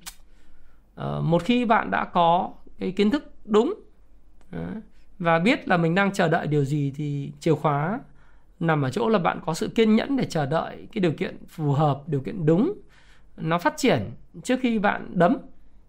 [0.95, 3.75] Ờ, một khi bạn đã có cái kiến thức đúng
[5.19, 8.01] và biết là mình đang chờ đợi điều gì thì chìa khóa
[8.61, 11.37] nằm ở chỗ là bạn có sự kiên nhẫn để chờ đợi cái điều kiện
[11.49, 12.73] phù hợp, điều kiện đúng.
[13.37, 14.11] Nó phát triển
[14.43, 15.37] trước khi bạn đấm,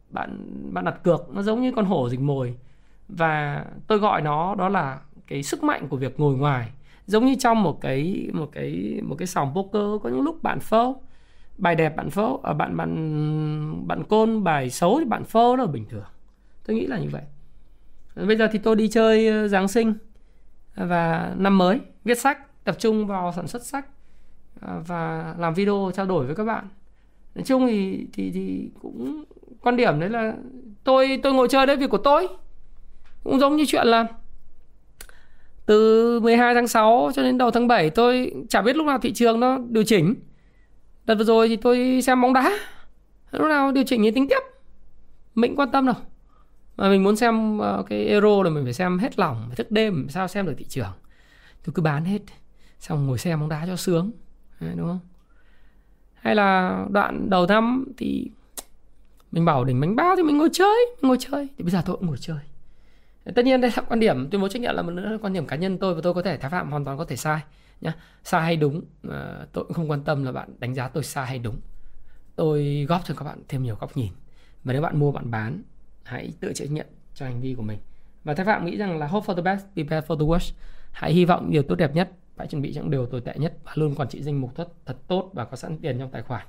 [0.10, 2.56] bạn bạn đặt cược, nó giống như con hổ dịch mồi
[3.18, 6.72] và tôi gọi nó, đó là cái sức mạnh của việc ngồi ngoài.
[7.06, 10.60] Giống như trong một cái một cái một cái sòng poker có những lúc bạn
[10.60, 10.94] phơ
[11.58, 15.56] bài đẹp bạn phơ ở à, bạn bạn bạn côn bài xấu thì bạn phơ
[15.56, 16.04] là bình thường.
[16.66, 17.22] Tôi nghĩ là như vậy.
[18.16, 19.94] Bây giờ thì tôi đi chơi ờ, giáng sinh
[20.76, 23.86] à, và năm mới, viết sách, tập trung vào sản xuất sách
[24.62, 26.68] à, và làm video trao đổi với các bạn.
[27.36, 29.24] Nói chung thì thì thì cũng
[29.62, 30.34] quan điểm đấy là
[30.84, 32.28] tôi tôi ngồi chơi đấy việc của tôi
[33.24, 34.08] cũng giống như chuyện là
[35.66, 39.14] từ 12 tháng 6 cho đến đầu tháng 7 tôi chả biết lúc nào thị
[39.14, 40.16] trường nó điều chỉnh.
[41.06, 42.60] Đợt vừa rồi thì tôi xem bóng đá.
[43.32, 44.40] Lúc nào điều chỉnh thì tính tiếp.
[45.36, 45.96] Mình quan tâm đâu.
[46.78, 49.72] Mà mình muốn xem ờ, cái euro là mình phải xem hết lòng, phải thức
[49.72, 50.92] đêm sao xem được thị trường.
[51.66, 52.20] Tôi cứ bán hết
[52.80, 54.12] xong ngồi xem bóng đá cho sướng.
[54.60, 55.00] Đúng không?
[56.14, 58.32] Hay là đoạn đầu năm thì
[59.32, 61.48] mình bảo đỉnh bánh bao thì mình ngồi chơi, mình ngồi chơi.
[61.58, 62.38] Thì bây giờ tôi cũng ngồi chơi
[63.36, 65.48] tất nhiên đây là quan điểm tuyên bố trách nhiệm là một nữa quan điểm
[65.48, 67.42] cá nhân tôi và tôi có thể thái phạm hoàn toàn có thể sai
[67.82, 67.96] nhá.
[68.24, 71.28] Sai hay đúng à, tôi cũng không quan tâm là bạn đánh giá tôi sai
[71.28, 71.58] hay đúng.
[72.36, 74.12] Tôi góp cho các bạn thêm nhiều góc nhìn.
[74.64, 75.62] Và nếu bạn mua bạn bán
[76.04, 77.80] hãy tự chịu trách nhiệm cho hành vi của mình.
[78.24, 80.54] Và thái phạm nghĩ rằng là hope for the best prepare for the worst.
[80.92, 83.54] Hãy hy vọng điều tốt đẹp nhất phải chuẩn bị những điều tồi tệ nhất
[83.64, 86.22] và luôn quản trị danh mục thật thật tốt và có sẵn tiền trong tài
[86.22, 86.48] khoản.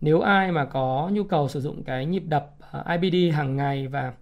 [0.00, 3.88] Nếu ai mà có nhu cầu sử dụng cái nhịp đập ờ, IBD hàng ngày
[3.88, 4.12] và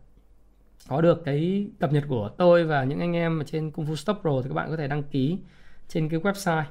[0.88, 3.94] có được cái cập nhật của tôi và những anh em ở trên Kung Fu
[3.94, 5.38] Stop Pro thì các bạn có thể đăng ký
[5.88, 6.64] trên cái website.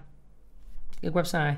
[1.01, 1.55] Cái website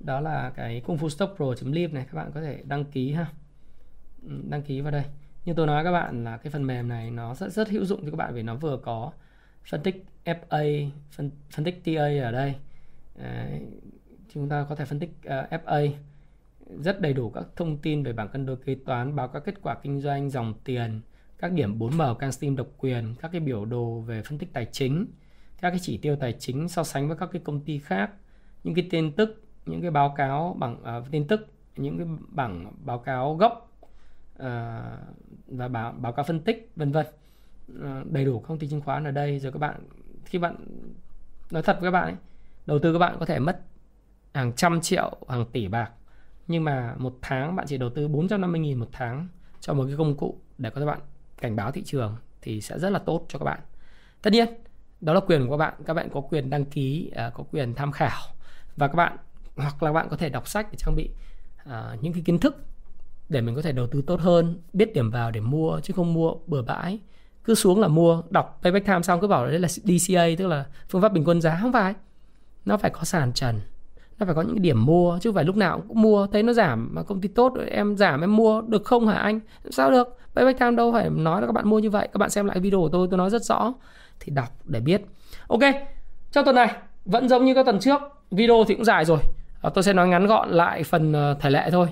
[0.00, 3.26] đó là cái kung fu stop pro.live này các bạn có thể đăng ký ha.
[4.22, 5.04] Ừ, đăng ký vào đây.
[5.44, 8.00] Như tôi nói các bạn là cái phần mềm này nó rất rất hữu dụng
[8.04, 9.12] cho các bạn vì nó vừa có
[9.70, 12.54] phân tích FA phân, phân tích TA ở đây.
[13.14, 13.62] Đấy,
[14.34, 15.92] chúng ta có thể phân tích ờ, uh, FA
[16.78, 19.54] rất đầy đủ các thông tin về bảng cân đối kế toán, báo các kết
[19.62, 21.00] quả kinh doanh, dòng tiền,
[21.40, 24.66] các điểm 4M can Steam độc quyền, các cái biểu đồ về phân tích tài
[24.72, 25.06] chính,
[25.60, 28.10] các cái chỉ tiêu tài chính so sánh với các cái công ty khác,
[28.64, 32.72] những cái tin tức, những cái báo cáo bằng uh, tin tức, những cái bảng
[32.84, 33.72] báo cáo gốc
[34.34, 34.44] uh,
[35.46, 37.06] và báo báo cáo phân tích vân vân.
[37.72, 39.38] Uh, đầy đủ công ty chứng khoán ở đây.
[39.38, 39.80] Rồi các bạn
[40.24, 40.56] khi bạn
[41.50, 42.16] nói thật với các bạn ấy,
[42.66, 43.60] đầu tư các bạn có thể mất
[44.34, 45.90] hàng trăm triệu hàng tỷ bạc.
[46.46, 49.28] Nhưng mà một tháng bạn chỉ đầu tư 450.000 một tháng
[49.60, 51.00] cho một cái công cụ để có các bạn
[51.40, 53.60] cảnh báo thị trường thì sẽ rất là tốt cho các bạn.
[54.22, 54.48] Tất nhiên,
[55.00, 55.74] đó là quyền của các bạn.
[55.86, 58.20] Các bạn có quyền đăng ký à, có quyền tham khảo
[58.76, 59.16] và các bạn,
[59.56, 61.10] hoặc là bạn có thể đọc sách để trang bị
[61.64, 62.56] à, những cái kiến thức
[63.28, 66.14] để mình có thể đầu tư tốt hơn, biết điểm vào để mua chứ không
[66.14, 66.98] mua bừa bãi.
[67.44, 70.66] Cứ xuống là mua, đọc payback time xong cứ bảo đấy là DCA tức là
[70.88, 71.94] phương pháp bình quân giá không phải.
[72.64, 73.60] Nó phải có sàn trần
[74.20, 76.52] nó phải có những điểm mua chứ không phải lúc nào cũng mua thấy nó
[76.52, 79.40] giảm mà công ty tốt em giảm em mua được không hả anh?
[79.70, 80.18] Sao được?
[80.34, 82.08] Payback time đâu phải nói là các bạn mua như vậy.
[82.12, 83.72] Các bạn xem lại video của tôi tôi nói rất rõ.
[84.20, 85.02] Thì đọc để biết.
[85.48, 85.60] Ok
[86.32, 88.00] trong tuần này vẫn giống như các tuần trước
[88.30, 89.18] video thì cũng dài rồi.
[89.60, 91.86] Ờ, tôi sẽ nói ngắn gọn lại phần ờ, thể lệ thôi.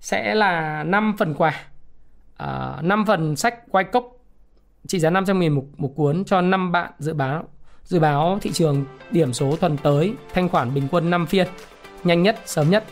[0.00, 1.54] Sẽ là 5 phần quà.
[2.36, 4.04] Ờ, à, 5 phần sách quay cốc.
[4.86, 7.44] Trị giá 500 nghìn một, một cuốn cho 5 bạn dự báo
[7.84, 10.14] dự báo thị trường điểm số tuần tới.
[10.34, 11.46] Thanh khoản bình quân 5 phiên
[12.04, 12.84] nhanh nhất, sớm nhất.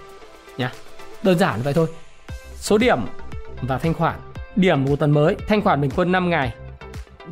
[0.59, 0.73] Nhá
[1.23, 1.87] đơn giản vậy thôi.
[2.57, 2.99] Số điểm
[3.63, 4.19] và thanh khoản.
[4.57, 6.55] Điểm một tuần mới, thanh khoản bình quân 5 ngày.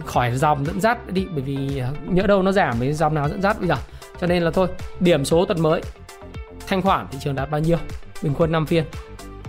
[0.05, 3.43] Khỏi dòng dẫn dắt đi, bởi vì nhỡ đâu nó giảm với dòng nào dẫn
[3.43, 3.77] dắt bây giờ?
[4.21, 4.69] Cho nên là thôi,
[5.01, 5.83] điểm số tuần mới,
[6.67, 7.79] thanh khoản thị trường đạt bao nhiêu?
[8.23, 8.85] Bình quân 5 phiên.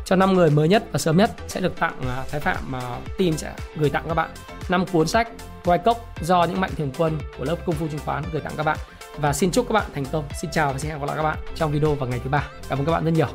[0.06, 2.82] Cho 5 người mới nhất và sớm nhất sẽ được tặng à, Thái Phạm mà
[3.18, 4.30] team sẽ gửi tặng các bạn
[4.70, 5.28] 5 cuốn sách
[5.66, 8.54] quay cốc do những mạnh thường quân của lớp công phu chứng khoán gửi tặng
[8.58, 8.78] các bạn
[9.18, 10.24] và xin chúc các bạn thành công.
[10.42, 12.48] Xin chào và xin hẹn gặp lại các bạn trong video vào ngày thứ ba.
[12.70, 13.28] Cảm ơn các bạn rất nhiều.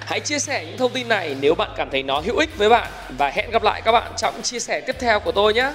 [0.00, 2.68] Hãy chia sẻ những thông tin này nếu bạn cảm thấy nó hữu ích với
[2.68, 2.90] bạn.
[3.18, 5.72] Và hẹn gặp lại các bạn trong chia sẻ tiếp theo của tôi nhé.